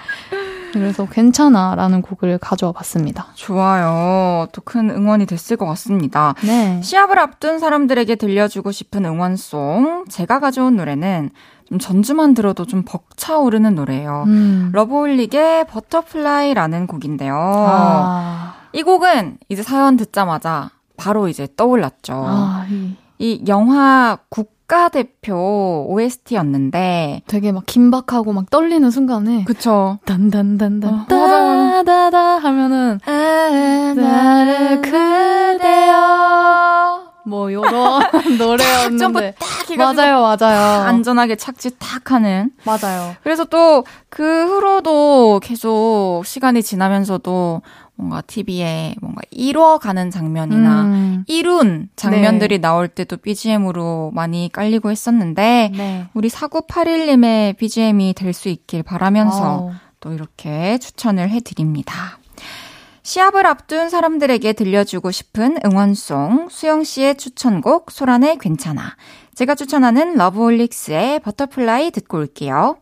그래서 0.73 1.07
괜찮아 1.07 1.75
라는 1.75 2.03
곡을 2.03 2.39
가져와 2.39 2.73
봤습니다. 2.73 3.27
좋아요. 3.35 4.47
또 4.53 4.63
큰 4.65 4.91
응원이 4.91 5.27
됐을 5.27 5.57
것 5.57 5.67
같습니다. 5.67 6.35
네. 6.45 6.81
시합을 6.83 7.19
앞둔 7.19 7.59
사람들에게 7.59 8.15
들려주고 8.15 8.73
싶은 8.73 9.05
응원송. 9.05 10.05
제가 10.09 10.41
가져온 10.41 10.77
노래는 10.77 11.31
좀 11.69 11.79
전주만 11.79 12.35
들어도 12.35 12.65
좀 12.65 12.85
벅차오르는 12.85 13.75
노래예요. 13.75 14.25
음. 14.29 14.71
러브홀릭의 14.73 15.67
Butterfly라는 15.67 16.87
곡인데요. 16.87 17.35
아. 17.37 18.55
이 18.73 18.83
곡은 18.83 19.39
이제 19.49 19.63
사연 19.63 19.97
듣자마자 19.97 20.71
바로 20.97 21.29
이제 21.29 21.49
떠올랐죠. 21.57 22.13
아, 22.15 22.67
이. 22.71 22.97
이 23.19 23.45
영화 23.49 24.19
국가대표 24.31 25.85
OST였는데 25.91 27.21
되게 27.27 27.53
막 27.53 27.67
긴박하고 27.67 28.33
막 28.33 28.49
떨리는 28.49 28.91
순간에 28.91 29.45
그쵸. 29.45 29.99
단단단단 30.07 30.95
어, 30.95 31.05
따다다 31.11 32.39
하면은 32.39 32.99
나를 33.95 34.81
그대여 34.81 35.93
뭐 37.33 37.51
요런 37.51 38.03
노래였는데 38.37 39.35
맞아요 39.79 40.21
맞아요 40.21 40.83
안전하게 40.83 41.37
착지 41.37 41.79
딱 41.79 42.13
하는 42.13 42.51
맞아요 42.65 43.17
그래서 43.23 43.47
또 43.47 43.85
그 44.15 44.23
후로도 44.23 45.41
계속 45.43 46.21
시간이 46.27 46.63
지나면서도 46.63 47.63
뭔가 47.95 48.21
TV에 48.21 48.95
뭔가 49.01 49.23
이뤄가는 49.31 50.11
장면이나 50.11 50.83
음. 50.83 51.25
이룬 51.27 51.89
장면들이 51.97 52.57
네. 52.57 52.61
나올 52.61 52.89
때도 52.89 53.17
BGM으로 53.17 54.11
많이 54.13 54.51
깔리고 54.53 54.91
했었는데 54.91 55.73
네. 55.75 56.07
우리 56.13 56.29
4981님의 56.29 57.57
BGM이 57.57 58.13
될 58.13 58.35
수 58.35 58.51
있길 58.51 58.83
바라면서 58.83 59.61
오. 59.61 59.73
또 60.01 60.13
이렇게 60.13 60.77
추천을 60.77 61.31
해드립니다. 61.31 62.19
시합을 63.03 63.47
앞둔 63.47 63.91
사람들에게 63.91 64.53
들려주고 64.53 65.11
싶은 65.11 65.59
응원송, 65.65 66.49
수영 66.51 66.85
씨의 66.85 67.17
추천곡, 67.17 67.91
소란의 67.91 68.39
괜찮아. 68.39 68.95
제가 69.35 69.55
추천하는 69.57 70.15
러브홀릭스의 70.17 71.21
Butterfly 71.21 71.91
듣고 71.91 72.19
올게요. 72.19 72.77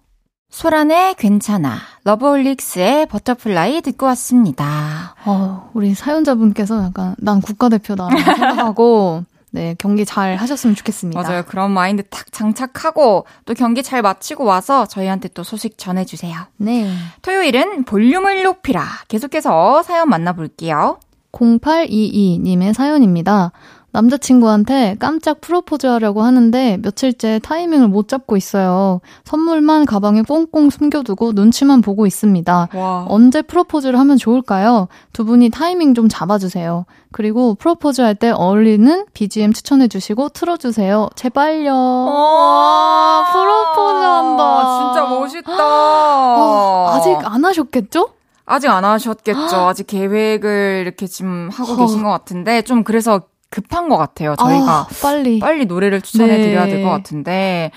소란의 0.50 1.14
괜찮아, 1.14 1.76
러브홀릭스의 2.04 3.06
Butterfly 3.06 3.80
듣고 3.82 4.06
왔습니다. 4.06 5.14
어, 5.24 5.70
우리 5.74 5.94
사연자분께서 5.94 6.84
약간 6.84 7.14
난 7.18 7.40
국가대표다 7.40 8.08
생각하고 8.36 9.24
네, 9.52 9.74
경기 9.78 10.04
잘 10.04 10.36
하셨으면 10.36 10.76
좋겠습니다. 10.76 11.20
맞아요. 11.20 11.42
그런 11.44 11.72
마인드 11.72 12.02
탁 12.04 12.30
장착하고 12.30 13.26
또 13.44 13.54
경기 13.54 13.82
잘 13.82 14.02
마치고 14.02 14.44
와서 14.44 14.86
저희한테 14.86 15.28
또 15.28 15.42
소식 15.42 15.76
전해주세요. 15.76 16.38
네. 16.58 16.92
토요일은 17.22 17.84
볼륨을 17.84 18.44
높이라. 18.44 18.84
계속해서 19.08 19.82
사연 19.82 20.08
만나볼게요. 20.08 20.98
0822님의 21.32 22.72
사연입니다. 22.74 23.52
남자친구한테 23.92 24.96
깜짝 24.98 25.40
프로포즈 25.40 25.86
하려고 25.86 26.22
하는데 26.22 26.78
며칠째 26.82 27.40
타이밍을 27.42 27.88
못 27.88 28.08
잡고 28.08 28.36
있어요. 28.36 29.00
선물만 29.24 29.86
가방에 29.86 30.22
꽁꽁 30.22 30.70
숨겨두고 30.70 31.32
눈치만 31.32 31.80
보고 31.80 32.06
있습니다. 32.06 32.68
와. 32.74 33.04
언제 33.08 33.42
프로포즈를 33.42 33.98
하면 33.98 34.16
좋을까요? 34.16 34.88
두 35.12 35.24
분이 35.24 35.50
타이밍 35.50 35.94
좀 35.94 36.08
잡아주세요. 36.08 36.86
그리고 37.12 37.54
프로포즈 37.54 38.00
할 38.02 38.14
때 38.14 38.30
어울리는 38.30 39.06
BGM 39.14 39.52
추천해주시고 39.52 40.28
틀어주세요. 40.30 41.08
제발요. 41.16 41.72
와, 41.74 43.24
프로포즈 43.32 44.04
한다. 44.04 44.92
진짜 44.92 45.08
멋있다. 45.08 45.56
어, 45.58 46.88
아직 46.92 47.10
안 47.24 47.44
하셨겠죠? 47.44 48.10
아직 48.46 48.68
안 48.68 48.84
하셨겠죠. 48.84 49.56
아직 49.56 49.86
계획을 49.86 50.82
이렇게 50.84 51.06
지금 51.06 51.48
하고 51.52 51.76
계신 51.76 52.02
것 52.02 52.10
같은데, 52.10 52.62
좀 52.62 52.82
그래서 52.84 53.22
급한 53.50 53.88
것 53.88 53.96
같아요. 53.96 54.36
저희가 54.36 54.70
아, 54.70 54.86
빨리 55.02 55.38
빨리 55.40 55.66
노래를 55.66 56.00
추천해 56.00 56.38
드려야 56.38 56.66
네. 56.66 56.72
될것 56.72 56.90
같은데 56.90 57.72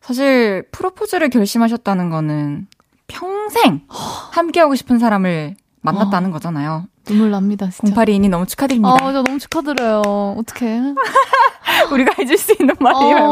사실 0.00 0.68
프로포즈를 0.70 1.30
결심하셨다는 1.30 2.10
거는 2.10 2.66
평생 3.06 3.80
함께하고 3.88 4.74
싶은 4.74 4.98
사람을 4.98 5.56
만났다는 5.80 6.30
어. 6.30 6.32
거잖아요. 6.32 6.86
눈물 7.04 7.30
납니다, 7.30 7.68
진짜. 7.70 7.94
0822님 7.94 8.28
너무 8.30 8.46
축하드립니다. 8.46 8.94
아, 8.94 9.12
저 9.12 9.22
너무 9.22 9.38
축하드려요. 9.38 10.02
어떡해. 10.38 10.80
우리가 11.92 12.14
해줄 12.18 12.36
수 12.38 12.52
있는 12.58 12.74
말이 12.78 12.96
어, 12.96 13.28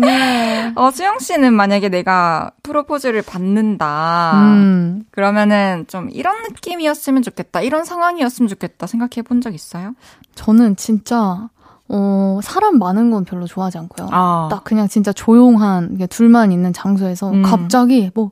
말밖에. 0.00 0.06
네. 0.06 0.72
어, 0.76 0.90
수영 0.90 1.18
씨는 1.18 1.54
만약에 1.54 1.88
내가 1.88 2.50
프로포즈를 2.62 3.22
받는다. 3.22 4.32
음. 4.42 5.04
그러면은 5.10 5.84
좀 5.88 6.08
이런 6.12 6.42
느낌이었으면 6.44 7.22
좋겠다. 7.22 7.60
이런 7.62 7.84
상황이었으면 7.84 8.48
좋겠다. 8.48 8.86
생각해 8.86 9.22
본 9.22 9.40
적 9.40 9.54
있어요? 9.54 9.94
저는 10.34 10.76
진짜 10.76 11.48
어, 11.88 12.40
사람 12.42 12.78
많은 12.78 13.10
건 13.10 13.24
별로 13.24 13.46
좋아하지 13.46 13.76
않고요. 13.78 14.08
아. 14.10 14.48
딱 14.50 14.64
그냥 14.64 14.88
진짜 14.88 15.12
조용한, 15.12 15.98
둘만 16.08 16.50
있는 16.50 16.72
장소에서 16.72 17.30
음. 17.30 17.42
갑자기 17.42 18.10
뭐, 18.14 18.30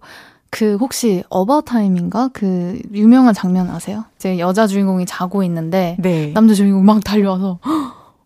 그 0.53 0.77
혹시 0.77 1.25
어바타임인가 1.31 2.29
그 2.35 2.79
유명한 2.93 3.33
장면 3.33 3.71
아세요? 3.71 4.05
이제 4.17 4.38
여자 4.38 4.67
주인공이 4.67 5.07
자고 5.07 5.43
있는데 5.45 5.97
네. 5.99 6.31
남자 6.35 6.53
주인공 6.53 6.85
막 6.85 7.03
달려와서 7.03 7.59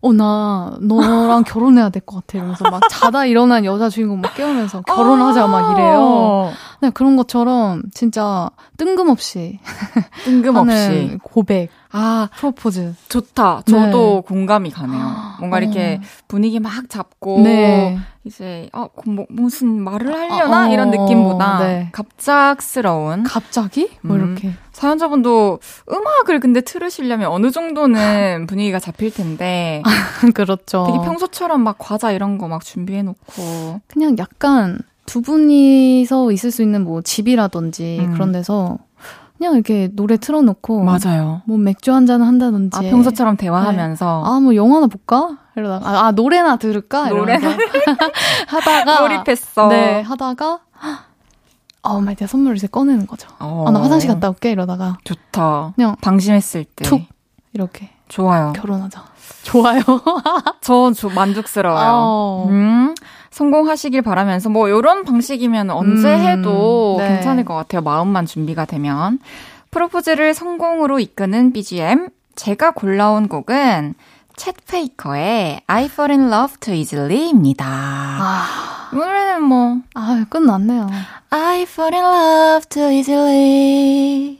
어 0.01 0.13
나 0.13 0.77
너랑 0.81 1.43
결혼해야 1.47 1.89
될 1.89 2.01
것 2.05 2.17
같아 2.17 2.37
이러면서 2.37 2.69
막 2.69 2.81
자다 2.89 3.25
일어난 3.25 3.65
여자 3.65 3.89
주인공 3.89 4.21
막 4.21 4.33
깨우면서 4.35 4.81
결혼하자 4.81 5.47
막 5.47 5.71
이래요. 5.73 6.51
네, 6.81 6.89
그런 6.91 7.15
것처럼 7.17 7.81
진짜 7.93 8.49
뜬금없이 8.77 9.59
뜬금없이 10.25 11.17
고백 11.23 11.69
아, 11.91 12.29
프로포즈. 12.35 12.93
좋다. 13.09 13.63
저도 13.65 14.21
네. 14.27 14.27
공감이 14.27 14.69
가네요. 14.71 15.15
뭔가 15.39 15.57
어. 15.57 15.59
이렇게 15.61 15.99
분위기 16.27 16.59
막 16.59 16.87
잡고 16.89 17.39
네. 17.41 17.97
이제 18.23 18.69
어 18.73 18.87
뭐, 19.05 19.25
무슨 19.29 19.81
말을 19.83 20.13
하려나 20.13 20.67
어, 20.67 20.69
이런 20.71 20.91
느낌보다 20.91 21.59
네. 21.59 21.89
갑작스러운 21.93 23.23
갑자기 23.23 23.89
뭐 24.01 24.17
음, 24.17 24.35
이렇게 24.37 24.53
사연자분도 24.77 25.59
음악을 25.91 26.39
근데 26.39 26.61
틀으시려면 26.61 27.31
어느 27.31 27.49
정도는 27.49 28.45
분위기가 28.47 28.77
잡힐 28.79 29.11
텐데 29.11 29.81
그렇죠. 30.35 30.85
되게 30.87 30.99
평소처럼 31.03 31.61
막 31.63 31.77
과자 31.79 32.11
이런 32.11 32.37
거 32.37 32.47
막 32.47 32.63
준비해 32.63 33.01
놓고 33.01 33.81
그냥 33.87 34.15
약간 34.19 34.77
두 35.07 35.21
분이서 35.21 36.31
있을 36.31 36.51
수 36.51 36.61
있는 36.61 36.83
뭐 36.83 37.01
집이라든지 37.01 37.97
음. 38.01 38.13
그런 38.13 38.31
데서 38.31 38.77
그냥 39.37 39.55
이렇게 39.55 39.89
노래 39.93 40.17
틀어놓고 40.17 40.83
맞아요. 40.83 41.41
뭐 41.45 41.57
맥주 41.57 41.91
한 41.93 42.05
잔 42.05 42.21
한다든지 42.21 42.77
아, 42.77 42.81
평소처럼 42.81 43.35
대화하면서 43.37 44.21
네. 44.23 44.29
아뭐 44.29 44.55
영화나 44.55 44.87
볼까 44.87 45.37
이러다가 45.55 45.89
아, 45.89 46.05
아 46.07 46.11
노래나 46.11 46.57
들을까 46.57 47.09
노래나 47.09 47.49
하다가 48.47 49.01
몰입했어. 49.01 49.67
네 49.69 50.01
하다가 50.01 50.59
어 51.83 52.01
마이 52.01 52.15
내 52.15 52.27
선물을 52.27 52.57
이제 52.57 52.67
꺼내는 52.67 53.07
거죠. 53.07 53.27
어. 53.39 53.65
아 53.67 53.71
나 53.71 53.81
화장실 53.81 54.09
갔다 54.09 54.29
올게 54.29 54.51
이러다가 54.51 54.97
좋다. 55.03 55.73
그냥 55.75 55.95
방심했을 56.01 56.65
때 56.65 56.85
툭 56.85 57.01
이렇게 57.53 57.89
좋아요. 58.09 58.53
결혼하자. 58.55 59.03
좋아요. 59.43 59.81
저, 60.61 60.91
저 60.93 61.09
만족스러워요. 61.09 61.87
어. 61.91 62.47
음. 62.49 62.95
성공하시길 63.31 64.01
바라면서 64.01 64.49
뭐 64.49 64.67
이런 64.67 65.03
방식이면 65.03 65.69
언제 65.69 66.13
음, 66.15 66.19
해도 66.25 66.95
네. 66.99 67.09
괜찮을 67.09 67.45
것 67.45 67.53
같아요. 67.53 67.81
마음만 67.81 68.25
준비가 68.25 68.65
되면. 68.65 69.19
프로포즈를 69.71 70.33
성공으로 70.33 70.99
이끄는 70.99 71.51
BGM 71.53 72.09
제가 72.35 72.71
골라온 72.71 73.27
곡은 73.27 73.93
쳇 74.37 74.55
베이커의 74.67 75.61
I 75.67 75.85
Fall 75.85 76.11
in 76.11 76.31
Love 76.31 76.57
Too 76.61 76.77
Easily입니다. 76.77 77.65
아, 77.67 78.89
노래는 78.93 79.43
뭐 79.43 79.81
아, 79.95 80.25
끝났네요. 80.29 80.87
I 81.31 81.63
Fall 81.63 81.93
in 81.95 82.03
Love 82.05 82.65
Too 82.69 82.89
Easily 82.91 84.39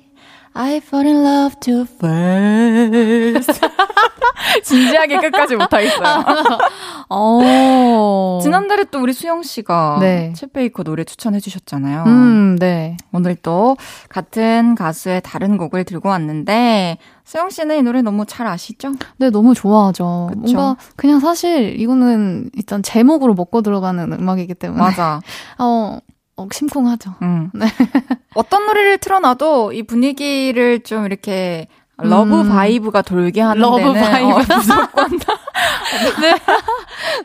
I 0.60 0.78
fall 0.78 1.08
in 1.08 1.24
love 1.24 1.56
too 1.60 1.86
first. 1.86 3.62
진지하게 4.64 5.20
끝까지 5.20 5.56
못하겠어요. 5.56 6.24
어. 7.10 8.40
지난달에 8.42 8.86
또 8.86 9.00
우리 9.00 9.14
수영 9.14 9.44
씨가 9.44 9.98
네. 10.00 10.34
챗 10.36 10.52
베이커 10.52 10.82
노래 10.82 11.04
추천해 11.04 11.40
주셨잖아요. 11.40 12.06
음, 12.08 12.58
네. 12.60 12.98
오늘 13.12 13.36
또 13.36 13.78
같은 14.10 14.74
가수의 14.74 15.22
다른 15.24 15.58
곡을 15.58 15.84
들고 15.84 16.10
왔는데 16.10 16.98
수영 17.24 17.52
씨는 17.52 17.78
이 17.78 17.82
노래 17.84 18.02
너무 18.02 18.26
잘 18.26 18.48
아시죠? 18.48 18.94
네, 19.18 19.30
너무 19.30 19.54
좋아하죠. 19.54 20.30
그쵸? 20.32 20.40
뭔가 20.40 20.78
그냥 20.96 21.20
사실 21.20 21.80
이거는 21.80 22.50
일단 22.56 22.82
제목으로 22.82 23.36
먹고 23.36 23.62
들어가는 23.62 24.12
음악이기 24.12 24.56
때문에 24.56 24.82
맞아. 24.82 25.22
어, 25.60 26.00
어 26.38 26.48
심쿵하죠. 26.52 27.16
음. 27.24 27.50
네. 27.56 27.66
어떤 28.36 28.66
노래를 28.68 29.00
틀어놔도 29.00 29.74
이 29.74 29.84
분위기를 29.84 30.82
좀 30.82 31.06
이렇게 31.06 31.68
love 32.00 32.42
음. 32.42 32.50
vibe가 32.50 33.02
돌게 33.02 33.42
하는 33.42 33.60
love 33.60 33.78
데는 33.78 33.94
vibe. 34.00 34.30
어, 34.30 34.38
무조건 34.38 35.10
네. 36.22 36.36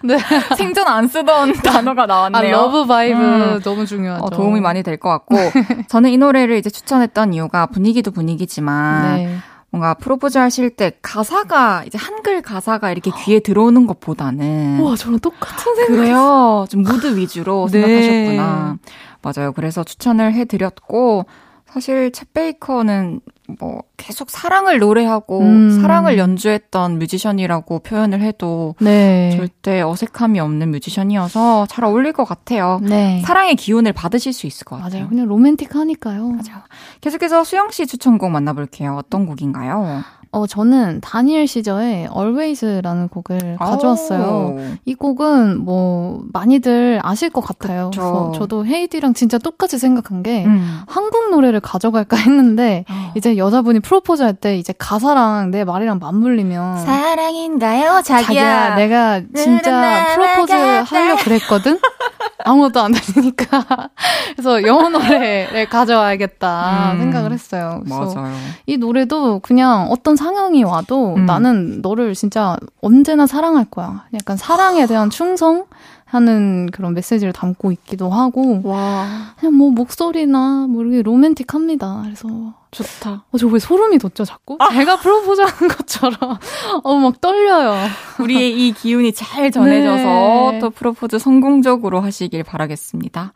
네. 0.03 0.19
생전 0.57 0.89
안 0.89 1.07
쓰던 1.09 1.53
단어가 1.63 2.07
나왔네요. 2.07 2.57
아, 2.57 2.61
love 2.63 2.87
vibe 2.87 3.21
음. 3.21 3.61
너무 3.63 3.85
중요하죠. 3.85 4.25
어, 4.25 4.31
도움이 4.31 4.61
많이 4.61 4.83
될 4.83 4.97
것 4.97 5.11
같고 5.11 5.37
저는 5.89 6.11
이 6.11 6.17
노래를 6.17 6.57
이제 6.57 6.71
추천했던 6.71 7.35
이유가 7.35 7.67
분위기도 7.67 8.11
분위기지만 8.13 9.17
네. 9.17 9.37
뭔가 9.73 9.95
프로포즈 9.95 10.37
하실 10.37 10.69
때 10.69 10.93
가사가 11.01 11.85
이제 11.87 11.97
한글 11.97 12.43
가사가 12.43 12.93
이렇게 12.93 13.11
귀에 13.25 13.41
들어오는 13.41 13.87
것보다는 13.87 14.81
와 14.81 14.95
저랑 14.97 15.19
똑같은 15.21 15.75
생각 15.75 15.97
그래요. 15.97 16.67
좀 16.69 16.83
무드 16.83 17.17
위주로 17.17 17.67
네. 17.73 17.81
생각하셨구나. 17.81 18.77
맞아요. 19.23 19.53
그래서 19.53 19.83
추천을 19.83 20.35
해드렸고 20.35 21.25
사실 21.73 22.11
쳇 22.11 22.27
베이커는 22.35 23.21
뭐 23.59 23.83
계속 23.97 24.31
사랑을 24.31 24.79
노래하고 24.79 25.41
음. 25.41 25.81
사랑을 25.81 26.19
연주했던 26.19 26.99
뮤지션이라고 26.99 27.79
표현을 27.79 28.21
해도 28.21 28.75
네. 28.79 29.33
절대 29.37 29.81
어색함이 29.81 30.39
없는 30.39 30.71
뮤지션이어서 30.71 31.67
잘 31.67 31.85
어울릴 31.85 32.13
것 32.13 32.25
같아요. 32.25 32.79
네. 32.83 33.23
사랑의 33.25 33.57
기운을 33.57 33.95
받으실 33.95 34.33
수 34.33 34.47
있을 34.47 34.65
것 34.65 34.77
같아요. 34.77 34.93
맞아요. 34.93 35.09
그냥 35.09 35.27
로맨틱하니까요. 35.27 36.29
맞아요. 36.29 36.63
계속해서 37.01 37.43
수영 37.45 37.71
씨 37.71 37.87
추천곡 37.87 38.31
만나볼게요. 38.31 38.97
어떤 38.97 39.25
곡인가요? 39.25 40.03
어, 40.35 40.47
저는 40.47 41.01
다니엘 41.03 41.47
시저의 41.47 42.09
Always라는 42.17 43.09
곡을 43.09 43.57
가져왔어요. 43.59 44.57
이 44.87 44.95
곡은 44.95 45.59
뭐 45.63 46.23
많이들 46.33 47.01
아실 47.03 47.29
것 47.29 47.43
같아요. 47.43 47.91
그쵸. 47.91 48.01
그래서 48.01 48.33
저도 48.39 48.65
헤이디랑 48.67 49.13
진짜 49.13 49.37
똑같이 49.37 49.79
생각한 49.79 50.23
게 50.23 50.47
음. 50.47 50.81
한국 50.87 51.29
노래를 51.31 51.61
가져갈까 51.61 52.17
했는데 52.17 52.87
어. 52.89 53.13
이제 53.15 53.37
여자분이 53.37 53.81
프로포즈 53.81 54.23
할 54.23 54.33
때 54.33 54.57
이제 54.57 54.73
가사랑 54.79 55.51
내 55.51 55.63
말이랑 55.65 55.99
맞물리면 55.99 56.79
사랑인가요, 56.79 58.01
자기야? 58.03 58.25
자기야 58.25 58.75
내가 58.77 59.21
진짜 59.37 60.15
프로포즈 60.15 60.53
하려 60.53 61.17
그랬거든. 61.17 61.79
아무것도 62.45 62.81
안 62.81 62.93
들리니까 62.93 63.47
그래서 64.37 64.63
영어 64.65 64.89
노래를 64.89 65.69
가져와야겠다 65.69 66.93
음. 66.95 66.99
생각을 66.99 67.33
했어요. 67.33 67.83
맞아요. 67.89 68.33
이 68.67 68.77
노래도 68.77 69.39
그냥 69.41 69.89
어떤 69.91 70.17
상황이 70.17 70.65
와도 70.65 71.15
음. 71.15 71.27
나는 71.27 71.81
너를 71.83 72.15
진짜 72.15 72.57
언제나 72.81 73.27
사랑할 73.27 73.65
거야. 73.65 74.05
약간 74.15 74.37
사랑에 74.37 74.87
대한 74.87 75.11
충성? 75.11 75.67
하는 76.13 76.69
그런 76.71 76.93
메시지를 76.93 77.33
담고 77.33 77.73
있기도 77.73 78.11
하고 78.11 78.61
와. 78.65 79.35
그냥 79.41 79.55
뭐 79.55 79.71
목소리나 79.71 80.67
뭐 80.69 80.83
이렇게 80.83 81.01
로맨틱합니다. 81.03 82.03
그래서 82.05 82.29
좋다. 82.71 83.25
어, 83.33 83.39
저 83.39 83.49
왜 83.49 83.59
소름이 83.59 83.97
돋죠 83.99 84.25
자꾸? 84.27 84.57
아. 84.61 84.71
제가 84.71 84.97
프로포즈하는 84.99 85.69
것처럼 85.75 86.17
어 86.85 86.95
막 86.99 87.19
떨려요. 87.23 87.75
우리의 88.21 88.69
이 88.69 88.73
기운이 88.73 89.13
잘 89.15 89.51
전해져서 89.51 90.53
네. 90.53 90.59
또 90.61 90.69
프로포즈 90.69 91.19
성공적으로 91.19 92.01
하시길 92.01 92.45
바라겠습니다. 92.45 93.33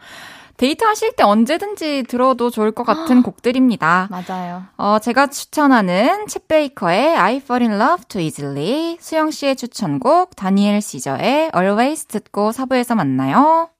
데이트 0.56 0.84
하실 0.84 1.12
때 1.14 1.22
언제든지 1.22 2.04
들어도 2.08 2.50
좋을 2.50 2.72
것 2.72 2.84
같은 2.84 3.22
곡들입니다. 3.22 4.08
맞아요. 4.10 4.64
어, 4.76 4.98
제가 4.98 5.28
추천하는 5.28 6.26
챗 6.26 6.48
베이커의 6.48 7.16
I 7.16 7.36
Fall 7.36 7.68
in 7.68 7.80
Love 7.80 8.04
Too 8.08 8.24
Easily, 8.24 8.96
수영 9.00 9.30
씨의 9.30 9.56
추천곡 9.56 10.34
다니엘 10.36 10.80
시저의 10.80 11.50
Always 11.54 12.06
듣고 12.06 12.52
사부에서 12.52 12.94
만나요. 12.94 13.70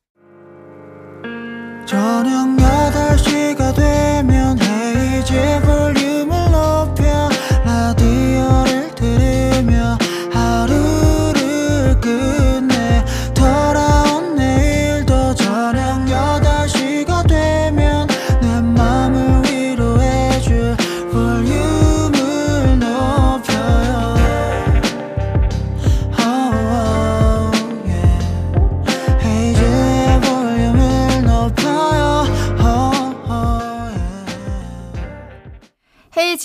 저녁 1.87 2.57
8시가 2.57 3.74
되면 3.74 4.59
헤이즈 4.61 5.61
볼륨을 5.62 6.36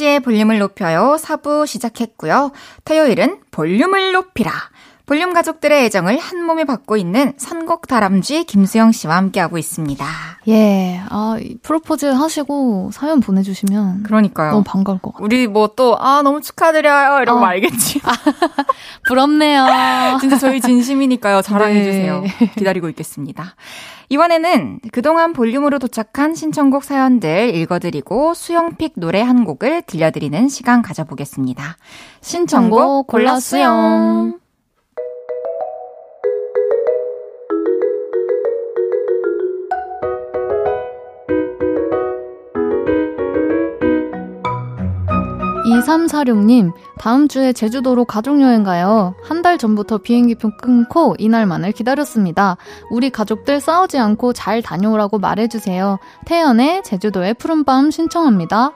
헤이지의 0.02 0.20
볼륨을 0.22 0.58
높여요. 0.60 1.16
4부 1.20 1.68
시작했고요. 1.68 2.52
토요일은 2.84 3.40
볼륨을 3.52 4.12
높이라. 4.12 4.52
볼륨 5.06 5.34
가족들의 5.34 5.86
애정을 5.86 6.18
한 6.18 6.44
몸에 6.44 6.64
받고 6.64 6.98
있는 6.98 7.34
선곡 7.38 7.88
다람쥐 7.88 8.46
김수영 8.46 8.92
씨와 8.92 9.18
함께하고 9.18 9.58
있습니다. 9.58 10.06
예, 10.48 11.02
아, 11.10 11.38
프로포즈 11.62 12.06
하시고 12.06 12.92
사연 12.94 13.20
보내주시면. 13.20 14.04
그러니까요. 14.04 14.52
너무 14.52 14.64
반가울 14.64 15.00
것 15.00 15.14
같아요. 15.14 15.26
우리 15.26 15.48
뭐 15.48 15.72
또, 15.76 15.98
아, 16.00 16.22
너무 16.24 16.42
축하드려요. 16.42 17.22
이러고 17.22 17.42
어. 17.42 17.46
알겠지. 17.46 18.02
부럽네요. 19.08 19.68
진짜 20.20 20.38
저희 20.38 20.62
진심이니까요. 20.62 21.42
자랑해주세요. 21.42 22.22
네. 22.22 22.52
기다리고 22.58 22.90
있겠습니다. 22.90 23.56
이번에는 24.10 24.80
그동안 24.92 25.32
볼륨으로 25.32 25.80
도착한 25.80 26.36
신청곡 26.36 26.84
사연들 26.84 27.56
읽어드리고 27.56 28.34
수영픽 28.34 28.94
노래 28.98 29.22
한 29.22 29.46
곡을 29.46 29.84
들려드리는 29.84 30.50
시간 30.50 30.82
가져보겠습니다. 30.82 31.78
신청곡 32.20 33.08
골라 33.08 33.40
수영. 33.40 34.41
이삼사육님 45.92 46.72
다음 46.98 47.28
주에 47.28 47.52
제주도로 47.52 48.06
가족여행 48.06 48.64
가요. 48.64 49.14
한 49.24 49.42
달 49.42 49.58
전부터 49.58 49.98
비행기표 49.98 50.52
끊고 50.62 51.16
이날만을 51.18 51.72
기다렸습니다. 51.72 52.58
우리 52.92 53.10
가족들 53.10 53.60
싸우지 53.60 53.98
않고 53.98 54.34
잘 54.34 54.62
다녀오라고 54.62 55.18
말해주세요. 55.18 55.98
태연의 56.26 56.84
제주도의 56.84 57.34
푸른밤 57.34 57.90
신청합니다. 57.90 58.72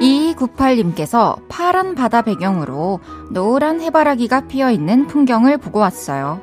2298님께서 0.00 1.36
파란 1.48 1.94
바다 1.94 2.22
배경으로 2.22 3.00
노란 3.30 3.80
해바라기가 3.80 4.48
피어 4.48 4.70
있는 4.70 5.06
풍경을 5.06 5.58
보고 5.58 5.78
왔어요. 5.78 6.40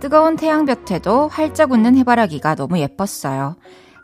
뜨거운 0.00 0.36
태양볕에도 0.36 1.28
활짝 1.28 1.72
웃는 1.72 1.96
해바라기가 1.98 2.54
너무 2.54 2.78
예뻤어요. 2.78 3.56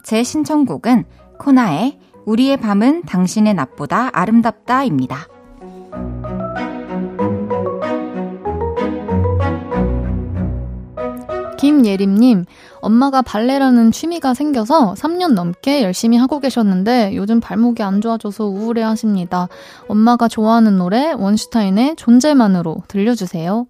제 0.05 0.23
신청곡은 0.23 1.05
코나의 1.39 1.99
우리의 2.27 2.59
밤은 2.59 3.03
당신의 3.03 3.55
낮보다 3.55 4.11
아름답다입니다. 4.13 5.27
김예림님, 11.59 12.45
엄마가 12.81 13.23
발레라는 13.23 13.91
취미가 13.91 14.35
생겨서 14.35 14.95
3년 14.95 15.33
넘게 15.33 15.83
열심히 15.83 16.19
하고 16.19 16.39
계셨는데 16.41 17.17
요즘 17.17 17.41
발목이 17.41 17.83
안 17.83 18.01
좋아져서 18.01 18.45
우울해 18.45 18.83
하십니다. 18.83 19.49
엄마가 19.89 20.29
좋아하는 20.29 20.77
노래 20.77 21.13
원슈타인의 21.13 21.97
존재만으로 21.97 22.83
들려주세요. 22.89 23.67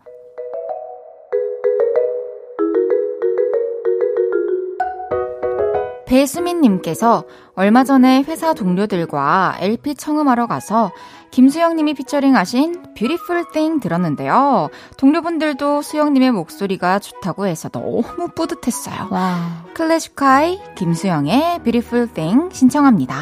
배수민님께서 6.07 7.25
얼마 7.55 7.85
전에 7.85 8.23
회사 8.27 8.55
동료들과 8.55 9.57
LP 9.61 9.95
청음하러 9.95 10.47
가서 10.47 10.93
김수영님이 11.31 11.95
피처링하신 11.95 12.95
Beautiful 12.95 13.45
Thing 13.53 13.81
들었는데요. 13.81 14.69
동료분들도 14.97 15.83
수영님의 15.83 16.33
목소리가 16.33 16.99
좋다고 16.99 17.47
해서 17.47 17.69
너무 17.69 18.29
뿌듯했어요. 18.35 19.09
와. 19.11 19.65
클래식하이 19.75 20.61
김수영의 20.77 21.63
Beautiful 21.63 22.09
Thing 22.13 22.55
신청합니다. 22.55 23.17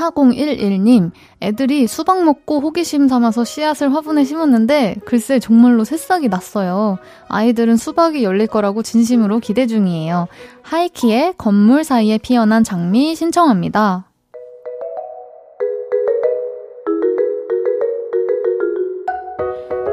K4011님, 0.00 1.10
애들이 1.42 1.86
수박 1.86 2.24
먹고 2.24 2.60
호기심 2.60 3.08
삼아서 3.08 3.44
씨앗을 3.44 3.92
화분에 3.92 4.24
심었는데, 4.24 4.96
글쎄 5.04 5.38
정말로 5.38 5.84
새싹이 5.84 6.28
났어요. 6.28 6.98
아이들은 7.28 7.76
수박이 7.76 8.24
열릴 8.24 8.46
거라고 8.46 8.82
진심으로 8.82 9.40
기대 9.40 9.66
중이에요. 9.66 10.28
하이키의 10.62 11.34
건물 11.36 11.84
사이에 11.84 12.18
피어난 12.18 12.64
장미 12.64 13.14
신청합니다. 13.14 14.06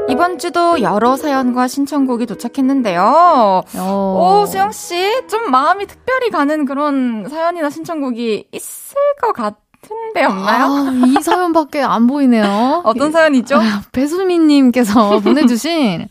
이번 0.09 0.39
주도 0.39 0.81
여러 0.81 1.17
사연과 1.17 1.67
신청곡이 1.67 2.25
도착했는데요. 2.27 3.61
어. 3.77 4.41
오, 4.41 4.45
수영씨, 4.45 5.27
좀 5.27 5.51
마음이 5.51 5.85
특별히 5.85 6.29
가는 6.29 6.65
그런 6.65 7.27
사연이나 7.29 7.69
신청곡이 7.69 8.47
있을 8.53 8.95
것 9.21 9.33
같아요. 9.33 9.66
같은데 9.81 10.23
없나요? 10.23 10.65
아, 10.65 10.91
이 11.07 11.21
사연밖에 11.21 11.81
안 11.81 12.07
보이네요. 12.07 12.81
어떤 12.85 13.11
사연이죠? 13.11 13.57
아, 13.57 13.81
배수민님께서 13.91 15.19
보내주신 15.21 16.07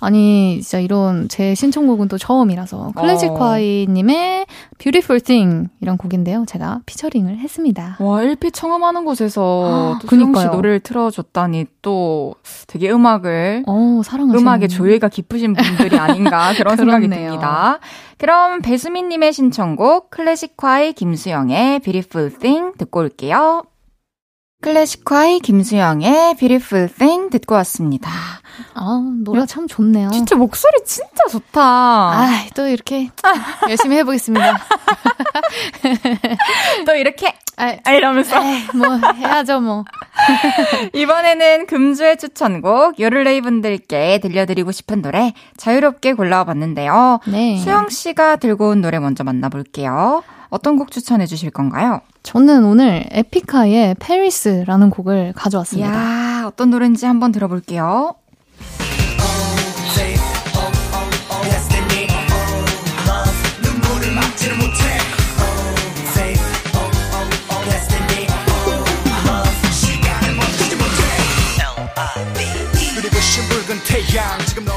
아니 0.00 0.60
진짜 0.62 0.78
이런 0.78 1.28
제 1.28 1.54
신청곡은 1.54 2.08
또 2.08 2.18
처음이라서 2.18 2.92
클래식화이님의 2.96 4.46
Beautiful 4.78 5.20
Thing 5.20 5.68
이런 5.80 5.96
곡인데요. 5.96 6.44
제가 6.46 6.80
피처링을 6.86 7.38
했습니다. 7.38 7.96
와 8.00 8.20
1피 8.22 8.52
청음하는 8.52 9.04
곳에서 9.04 9.96
아, 9.96 9.98
또 10.00 10.08
수영 10.08 10.34
씨 10.34 10.46
노래를 10.46 10.80
틀어줬다니 10.80 11.66
또 11.82 12.34
되게 12.66 12.90
음악을 12.90 13.64
어, 13.66 14.00
사랑하시는 14.04 14.40
음악에 14.40 14.68
조예가 14.68 15.08
깊으신 15.08 15.54
분들이 15.54 15.98
아닌가 15.98 16.52
그런 16.56 16.76
생각이 16.76 17.08
듭니다. 17.08 17.78
그럼 18.20 18.60
배수민님의 18.60 19.32
신청곡 19.32 20.10
클래식화의 20.10 20.92
김수영의 20.92 21.78
Beautiful 21.78 22.38
Thing 22.38 22.76
듣고 22.76 23.00
올게요. 23.00 23.62
클래식화의 24.60 25.40
김수영의 25.40 26.36
Beautiful 26.36 26.92
Thing 26.92 27.30
듣고 27.30 27.54
왔습니다. 27.54 28.10
아, 28.74 29.02
노래 29.24 29.46
참 29.46 29.66
좋네요. 29.66 30.10
진짜 30.10 30.36
목소리 30.36 30.84
진짜 30.84 31.28
좋다. 31.30 31.62
아, 31.62 32.44
또 32.54 32.66
이렇게 32.66 33.08
열심히 33.70 33.96
해보겠습니다. 33.96 34.58
또 36.84 36.94
이렇게 36.94 37.34
아, 37.56 37.74
아 37.84 37.92
이러면서 37.92 38.38
에이, 38.38 38.66
뭐 38.74 38.98
해야죠 39.14 39.60
뭐. 39.60 39.86
이번에는 40.94 41.66
금주의 41.66 42.16
추천곡 42.16 42.98
요를레이 42.98 43.40
분들께 43.40 44.18
들려드리고 44.22 44.72
싶은 44.72 45.02
노래 45.02 45.32
자유롭게 45.56 46.14
골라와 46.14 46.44
봤는데요. 46.44 47.20
네. 47.26 47.58
수영 47.58 47.88
씨가 47.88 48.36
들고 48.36 48.68
온 48.68 48.80
노래 48.80 48.98
먼저 48.98 49.24
만나볼게요. 49.24 50.22
어떤 50.48 50.76
곡 50.76 50.90
추천해 50.90 51.26
주실 51.26 51.50
건가요? 51.50 52.00
저는 52.22 52.64
오늘 52.64 53.06
에픽하이의 53.10 53.96
페리스라는 53.98 54.90
곡을 54.90 55.32
가져왔습니다. 55.34 55.90
야, 55.90 56.46
어떤 56.46 56.70
노래인지 56.70 57.06
한번 57.06 57.32
들어볼게요. 57.32 58.14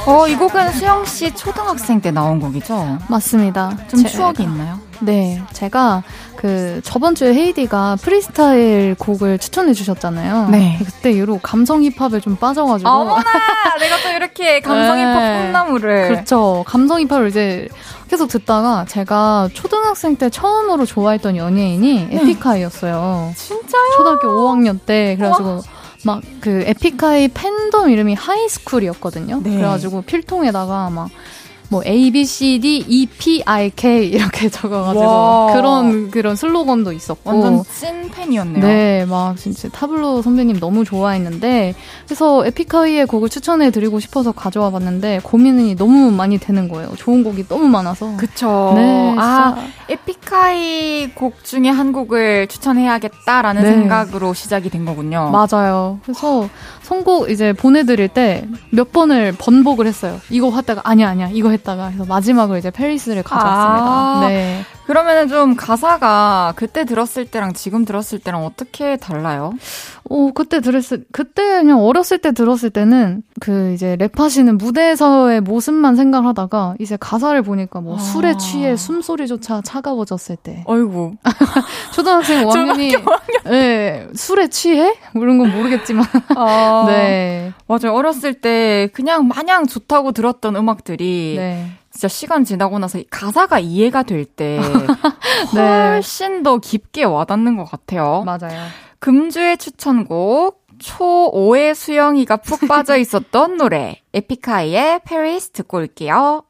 어, 0.06 0.28
이 0.28 0.36
곡은 0.36 0.74
수영 0.74 1.06
씨 1.06 1.34
초등학생 1.34 2.02
때 2.02 2.12
나온 2.12 2.40
곡이죠? 2.40 2.98
맞습니다. 3.08 3.72
좀 3.88 4.02
제, 4.04 4.10
추억이 4.10 4.44
있나요? 4.44 4.78
네, 5.00 5.42
제가 5.54 6.04
그 6.36 6.82
저번 6.84 7.16
주에 7.16 7.34
헤이디가 7.34 7.98
프리스타일 8.02 8.96
곡을 9.00 9.38
추천해 9.38 9.74
주셨잖아요. 9.74 10.50
네. 10.50 10.78
그때 10.84 11.12
이후로 11.12 11.40
감성 11.42 11.84
힙합에 11.84 12.20
좀 12.20 12.36
빠져가지고. 12.36 12.90
어머나, 12.90 13.24
내가 13.80 13.98
또 14.04 14.10
이렇게 14.10 14.60
감성 14.60 14.98
힙합 14.98 15.20
네. 15.22 15.42
꿈나무를. 15.44 16.08
그렇죠. 16.10 16.66
감성 16.68 17.00
힙합을 17.00 17.30
이제 17.30 17.70
계속 18.10 18.28
듣다가 18.28 18.86
제가 18.88 19.50
초등학생 19.54 20.18
때 20.18 20.30
처음으로 20.30 20.86
좋아했던 20.86 21.38
연예인이 21.38 22.08
네. 22.10 22.16
에픽하이였어요. 22.18 23.32
진짜요? 23.36 23.84
초등학교 23.96 24.28
5학년 24.28 24.80
때 24.86 25.16
그래가지고. 25.18 25.50
와. 25.50 25.83
막 26.06 26.22
그 26.44 26.62
에픽하이 26.66 27.30
팬덤 27.30 27.90
이름이 27.90 28.16
하이스쿨이었거든요. 28.16 29.40
네. 29.42 29.56
그래가지고 29.56 30.02
필통에다가 30.02 30.90
막 30.90 31.10
뭐 31.74 31.82
A 31.88 32.12
B 32.12 32.24
C 32.24 32.60
D 32.60 32.86
E 32.88 33.08
P 33.08 33.42
I 33.48 33.72
K 33.76 34.08
이렇게 34.10 34.48
적어가지고 34.54 35.04
와. 35.04 35.54
그런 35.54 36.12
그런 36.12 36.36
슬로건도 36.36 36.92
있었고 36.92 37.28
완전 37.32 37.64
찐 37.64 38.12
팬이었네요. 38.12 38.64
네, 38.64 39.06
막 39.06 39.36
진짜 39.38 39.70
타블로 39.70 40.22
선배님 40.22 40.60
너무 40.60 40.86
좋아했는데 40.86 41.74
그래서 42.06 42.46
에픽하이의 42.46 43.08
곡을 43.08 43.30
추천해 43.30 43.72
드리고 43.72 44.00
싶어서 44.00 44.32
가져와 44.32 44.70
봤는데 44.70 45.22
고민이 45.24 45.76
너무 45.76 46.12
많이 46.12 46.38
되는 46.38 46.70
거예요. 46.70 46.92
좋은 46.96 47.24
곡이 47.24 47.48
너무 47.48 47.68
많아서. 47.68 48.16
그쵸. 48.18 48.74
네, 48.76 49.16
아 49.18 49.56
에픽하이 49.90 51.10
곡 51.16 51.44
중에 51.44 51.70
한 51.70 51.92
곡을 51.92 52.48
추천해야겠다라는 52.50 53.64
네. 53.64 53.70
생각으로 53.72 54.36
시작이 54.36 54.70
된 54.70 54.86
거군요. 54.86 55.32
맞아요. 55.32 55.98
그래서 56.04 56.48
선곡 56.84 57.32
이제 57.32 57.52
보내드릴 57.54 58.10
때 58.10 58.46
몇 58.70 58.92
번을 58.92 59.34
번복을 59.40 59.88
했어요. 59.88 60.20
이거 60.30 60.50
하다가 60.50 60.82
아니야 60.84 61.10
아니야 61.10 61.30
이거 61.32 61.50
했. 61.50 61.63
했다가 61.64 61.88
그래서 61.88 62.06
마지막으로 62.06 62.58
이제 62.58 62.70
페리스를 62.70 63.24
가져왔습니다. 63.24 63.86
아~ 63.92 64.28
네. 64.28 64.64
그러면은 64.86 65.28
좀 65.28 65.56
가사가 65.56 66.54
그때 66.56 66.86
들었을 66.86 67.26
때랑 67.26 67.54
지금 67.54 67.86
들었을 67.86 68.20
때랑 68.20 68.46
어떻게 68.46 68.98
달라요? 68.98 69.54
어, 70.10 70.32
그때 70.34 70.60
들었을, 70.60 71.06
그때 71.12 71.42
그냥 71.62 71.82
어렸을 71.82 72.18
때 72.18 72.34
들었을 72.34 72.70
때는 72.70 73.24
그 73.40 73.72
이제 73.74 73.96
랩하시는 73.98 74.58
무대에서의 74.58 75.42
모습만 75.42 75.96
생각하다가 75.96 76.76
이제 76.80 76.98
가사를 77.00 77.42
보니까 77.42 77.80
뭐 77.80 77.96
아. 77.96 78.00
술에 78.00 78.36
취해 78.38 78.76
숨소리조차 78.76 79.62
차가워졌을 79.62 80.36
때. 80.36 80.64
어이구. 80.68 81.16
초등학생 81.94 82.44
5학년이. 82.48 83.04
네, 83.46 84.08
술에 84.14 84.50
취해? 84.50 84.96
이런 85.16 85.38
건 85.38 85.52
모르겠지만. 85.52 86.06
아. 86.36 86.86
네. 86.88 87.54
맞아요. 87.68 87.96
어렸을 87.96 88.34
때 88.34 88.90
그냥 88.94 89.28
마냥 89.30 89.66
좋다고 89.66 90.12
들었던 90.12 90.56
음악들이. 90.58 91.36
네. 91.38 91.72
진짜 91.94 92.08
시간 92.08 92.44
지나고 92.44 92.80
나서 92.80 93.00
가사가 93.12 93.60
이해가 93.60 94.02
될때 94.04 94.60
네. 95.54 95.62
훨씬 95.62 96.42
더 96.42 96.58
깊게 96.58 97.04
와닿는 97.04 97.56
것 97.56 97.66
같아요. 97.66 98.24
맞아요. 98.26 98.68
금주의 99.00 99.58
추천곡 99.58 100.64
초5의 100.80 101.76
수영이가 101.76 102.38
푹 102.38 102.62
빠져 102.68 102.98
있었던 102.98 103.58
노래 103.58 104.02
에픽하이의 104.14 105.02
페리스 105.06 105.52
듣고 105.52 105.78
올게요. 105.78 106.44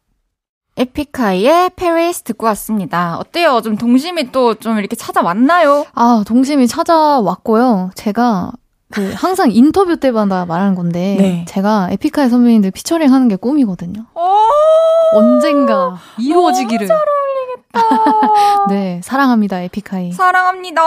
에픽하이의 0.77 1.71
페리스 1.75 2.23
듣고 2.23 2.45
왔습니다. 2.47 3.17
어때요? 3.19 3.61
좀 3.61 3.75
동심이 3.75 4.31
또 4.31 4.55
좀 4.55 4.79
이렇게 4.79 4.95
찾아왔나요? 4.95 5.85
아, 5.93 6.23
동심이 6.25 6.67
찾아왔고요. 6.67 7.91
제가 7.95 8.51
그 8.93 9.11
항상 9.15 9.49
인터뷰 9.51 9.97
때마다 9.97 10.45
말하는 10.45 10.75
건데 10.75 11.15
네. 11.19 11.45
제가 11.47 11.89
에픽하이 11.91 12.29
선배님들 12.29 12.69
피처링 12.69 13.11
하는 13.11 13.27
게 13.27 13.35
꿈이거든요. 13.35 14.05
언젠가 15.13 15.97
이루어지기를. 16.19 16.87
너무 16.87 16.99
잘 16.99 17.07
어울리겠다. 17.09 18.69
네, 18.69 19.01
사랑합니다 19.03 19.61
에픽하이. 19.61 20.11
사랑합니다. 20.11 20.81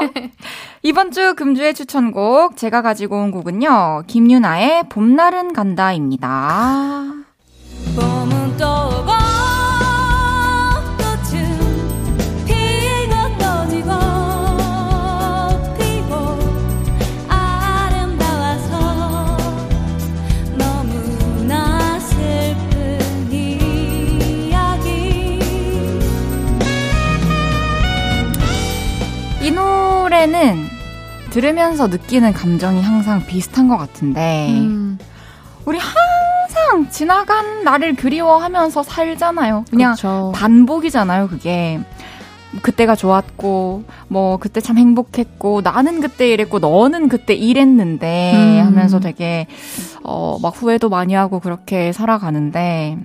이번 0.82 1.10
주 1.10 1.34
금주의 1.34 1.74
추천곡 1.74 2.56
제가 2.56 2.80
가지고 2.80 3.16
온 3.16 3.30
곡은요. 3.30 4.04
김유나의 4.06 4.84
봄날은 4.88 5.52
간다입니다. 5.52 7.02
봄은 7.96 8.56
또 8.56 8.66
노래는 30.26 30.66
들으면서 31.30 31.86
느끼는 31.86 32.32
감정이 32.32 32.82
항상 32.82 33.24
비슷한 33.26 33.68
것 33.68 33.76
같은데, 33.76 34.48
음. 34.50 34.98
우리 35.64 35.78
항상 35.78 36.90
지나간 36.90 37.62
나를 37.62 37.94
그리워하면서 37.94 38.82
살잖아요. 38.82 39.64
그냥 39.70 39.94
그쵸. 39.94 40.32
반복이잖아요, 40.34 41.28
그게. 41.28 41.80
그때가 42.62 42.96
좋았고, 42.96 43.84
뭐, 44.08 44.36
그때 44.38 44.60
참 44.60 44.78
행복했고, 44.78 45.60
나는 45.62 46.00
그때 46.00 46.28
이랬고, 46.28 46.58
너는 46.58 47.08
그때 47.08 47.34
이랬는데, 47.34 48.32
음. 48.34 48.66
하면서 48.66 48.98
되게, 48.98 49.46
어, 50.02 50.38
막 50.42 50.54
후회도 50.56 50.88
많이 50.88 51.14
하고 51.14 51.38
그렇게 51.38 51.92
살아가는데, 51.92 52.98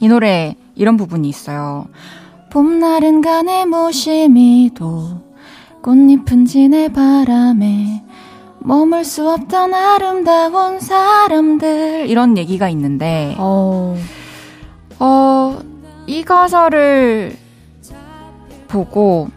이 0.00 0.08
노래, 0.08 0.56
이런 0.74 0.96
부분이 0.96 1.28
있어요. 1.28 1.86
봄날은 2.50 3.20
가네 3.22 3.66
무심히도, 3.66 5.25
꽃잎은 5.86 6.46
지네 6.46 6.88
바람에, 6.88 8.02
머물 8.58 9.04
수 9.04 9.30
없던 9.30 9.72
아름다운 9.72 10.80
사람들, 10.80 12.06
이런 12.08 12.36
얘기가 12.36 12.68
있는데, 12.70 13.36
어, 13.38 13.96
어, 14.98 15.60
이 16.08 16.24
가사를 16.24 17.36
보고 18.66 19.28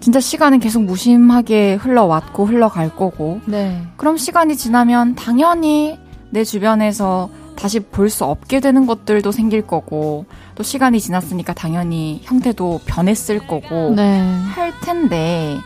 진짜 0.00 0.18
시간은 0.18 0.58
계속 0.58 0.82
무심하게 0.82 1.74
흘러왔고 1.74 2.44
흘러갈 2.44 2.96
거고. 2.96 3.40
네. 3.46 3.80
그럼 3.96 4.16
시간이 4.16 4.56
지나면 4.56 5.14
당연히 5.14 5.96
내 6.30 6.42
주변에서 6.42 7.30
다시 7.54 7.78
볼 7.78 8.10
수 8.10 8.24
없게 8.24 8.58
되는 8.58 8.86
것들도 8.86 9.30
생길 9.30 9.62
거고 9.64 10.24
또 10.58 10.64
시간이 10.64 11.00
지났으니까 11.00 11.54
당연히 11.54 12.20
형태도 12.24 12.80
변했을 12.84 13.46
거고 13.46 13.94
네. 13.94 14.20
할 14.48 14.72
텐데 14.80 15.56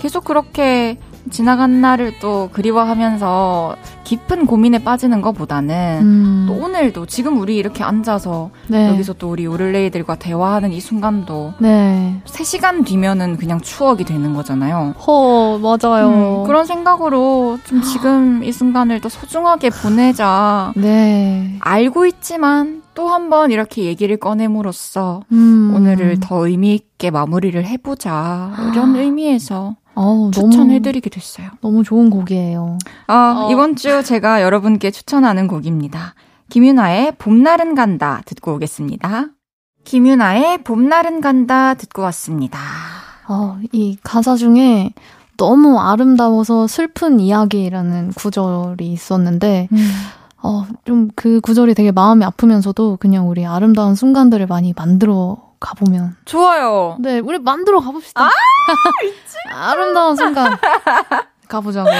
계속 0.00 0.24
그렇게 0.24 0.98
지나간 1.30 1.80
날을 1.80 2.14
또 2.20 2.48
그리워하면서 2.52 3.76
깊은 4.04 4.46
고민에 4.46 4.78
빠지는 4.82 5.20
것보다는 5.22 5.98
음, 6.02 6.46
또 6.48 6.54
오늘도 6.64 7.06
지금 7.06 7.38
우리 7.40 7.56
이렇게 7.56 7.84
앉아서 7.84 8.50
네. 8.66 8.88
여기서 8.88 9.12
또 9.14 9.30
우리 9.30 9.46
오를레이들과 9.46 10.16
대화하는 10.16 10.72
이 10.72 10.80
순간도 10.80 11.54
네. 11.58 12.20
3시간 12.24 12.84
뒤면은 12.84 13.36
그냥 13.36 13.60
추억이 13.60 14.04
되는 14.04 14.34
거잖아요. 14.34 14.94
허, 15.06 15.58
맞아요. 15.58 16.42
음, 16.42 16.46
그런 16.46 16.64
생각으로 16.66 17.58
좀 17.64 17.82
지금 17.82 18.42
이 18.42 18.50
순간을 18.50 19.00
또 19.00 19.08
소중하게 19.08 19.70
보내자. 19.70 20.72
네. 20.76 21.56
알고 21.60 22.06
있지만 22.06 22.82
또 22.94 23.10
한 23.10 23.30
번 23.30 23.50
이렇게 23.52 23.84
얘기를 23.84 24.16
꺼냄으로써 24.16 25.22
음. 25.32 25.72
오늘을 25.74 26.18
더 26.20 26.46
의미 26.48 26.74
있게 26.74 27.10
마무리를 27.10 27.64
해보자. 27.64 28.52
이런 28.72 28.96
의미에서 28.96 29.76
어우, 29.94 30.30
추천해드리게 30.30 31.10
됐어요. 31.10 31.48
너무, 31.60 31.82
좋은 31.84 32.10
곡이에요. 32.10 32.78
아, 33.06 33.46
어. 33.46 33.50
이번 33.52 33.76
주 33.76 34.02
제가 34.02 34.42
여러분께 34.42 34.90
추천하는 34.90 35.46
곡입니다. 35.46 36.14
김윤아의 36.48 37.16
봄날은 37.18 37.74
간다 37.74 38.22
듣고 38.26 38.54
오겠습니다. 38.54 39.26
김윤아의 39.84 40.64
봄날은 40.64 41.20
간다 41.20 41.74
듣고 41.74 42.02
왔습니다. 42.02 42.58
어, 43.28 43.58
이 43.72 43.96
가사 44.02 44.36
중에 44.36 44.92
너무 45.36 45.78
아름다워서 45.78 46.66
슬픈 46.66 47.20
이야기라는 47.20 48.12
구절이 48.12 48.90
있었는데, 48.92 49.68
어, 50.42 50.66
좀 50.84 51.08
그 51.14 51.40
구절이 51.40 51.74
되게 51.74 51.92
마음이 51.92 52.24
아프면서도 52.24 52.96
그냥 53.00 53.28
우리 53.28 53.46
아름다운 53.46 53.94
순간들을 53.94 54.46
많이 54.46 54.72
만들어 54.76 55.49
가보면. 55.60 56.16
좋아요. 56.24 56.96
네, 57.00 57.18
우리 57.18 57.38
만들어 57.38 57.80
가봅시다. 57.80 58.24
아, 58.24 58.30
아름다운 59.70 60.16
순간. 60.16 60.56
가보자고요? 61.48 61.92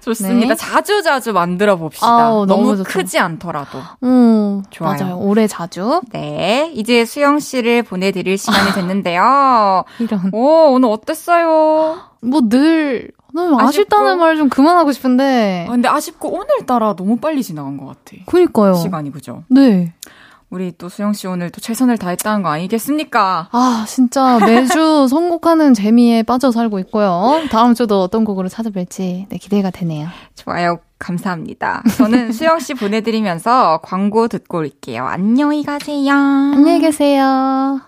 좋습니다. 0.00 0.48
네. 0.48 0.54
자주 0.54 1.02
자주 1.02 1.32
만들어 1.32 1.74
봅시다. 1.76 2.06
아우, 2.06 2.46
너무 2.46 2.72
너무. 2.76 2.84
크지 2.84 3.18
않더라도. 3.18 3.80
음, 4.04 4.62
좋아요. 4.70 4.96
맞아요. 4.98 5.18
올해 5.18 5.48
자주. 5.48 6.00
네, 6.12 6.70
이제 6.74 7.04
수영 7.04 7.40
씨를 7.40 7.82
보내드릴 7.82 8.38
시간이 8.38 8.72
됐는데요. 8.74 9.84
이런. 9.98 10.30
오, 10.32 10.72
오늘 10.72 10.88
어땠어요? 10.90 11.98
뭐 12.22 12.40
늘, 12.48 13.10
너무 13.34 13.56
아쉽고. 13.56 13.68
아쉽다는 13.68 14.18
말 14.20 14.36
좀 14.36 14.48
그만하고 14.48 14.92
싶은데. 14.92 15.66
아, 15.68 15.72
근데 15.72 15.88
아쉽고 15.88 16.28
오늘따라 16.32 16.94
너무 16.94 17.16
빨리 17.16 17.42
지나간 17.42 17.76
것 17.78 17.86
같아. 17.86 18.22
그니까요. 18.26 18.74
시간이 18.74 19.10
그죠? 19.10 19.42
네. 19.48 19.92
우리 20.52 20.70
또 20.76 20.90
수영 20.90 21.14
씨 21.14 21.26
오늘 21.26 21.48
또 21.48 21.62
최선을 21.62 21.96
다했다는 21.96 22.42
거 22.42 22.50
아니겠습니까? 22.50 23.48
아, 23.50 23.84
진짜 23.88 24.38
매주 24.38 25.08
선곡하는 25.08 25.72
재미에 25.72 26.22
빠져 26.22 26.52
살고 26.52 26.78
있고요. 26.80 27.40
다음 27.50 27.72
주도 27.72 28.02
어떤 28.02 28.26
곡으로 28.26 28.50
찾아뵐지 28.50 29.28
네, 29.30 29.38
기대가 29.38 29.70
되네요. 29.70 30.08
좋아요. 30.36 30.78
감사합니다. 30.98 31.82
저는 31.96 32.32
수영 32.32 32.60
씨 32.60 32.74
보내드리면서 32.74 33.80
광고 33.82 34.28
듣고 34.28 34.58
올게요. 34.58 35.06
안녕히 35.06 35.64
가세요. 35.64 36.12
안녕히 36.12 36.80
계세요. 36.80 37.80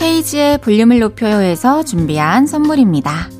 헤이지의 0.00 0.58
볼륨을 0.58 1.00
높여요에서 1.00 1.82
준비한 1.82 2.46
선물입니다. 2.46 3.39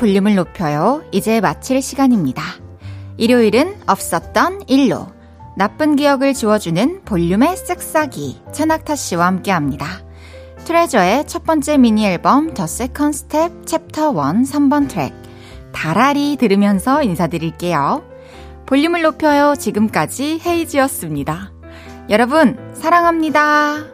볼륨을 0.00 0.34
높여요. 0.34 1.02
이제 1.12 1.42
마칠 1.42 1.82
시간입니다. 1.82 2.42
일요일은 3.18 3.76
없었던 3.86 4.62
일로. 4.66 5.08
나쁜 5.58 5.94
기억을 5.94 6.32
지워주는 6.32 7.02
볼륨의 7.04 7.54
쓱싹이 7.54 8.50
천낙타 8.50 8.96
씨와 8.96 9.26
함께 9.26 9.50
합니다. 9.50 9.86
트레저의 10.64 11.26
첫 11.26 11.44
번째 11.44 11.76
미니 11.76 12.06
앨범 12.06 12.54
The 12.54 12.66
Second 12.66 13.12
Step 13.12 13.66
Chapter 13.66 14.12
1 14.12 14.16
3번 14.44 14.88
트랙 14.88 15.12
다라리 15.72 16.36
들으면서 16.40 17.02
인사드릴게요. 17.02 18.02
볼륨을 18.64 19.02
높여요. 19.02 19.54
지금까지 19.54 20.40
헤이즈였습니다. 20.42 21.52
여러분, 22.08 22.56
사랑합니다. 22.72 23.84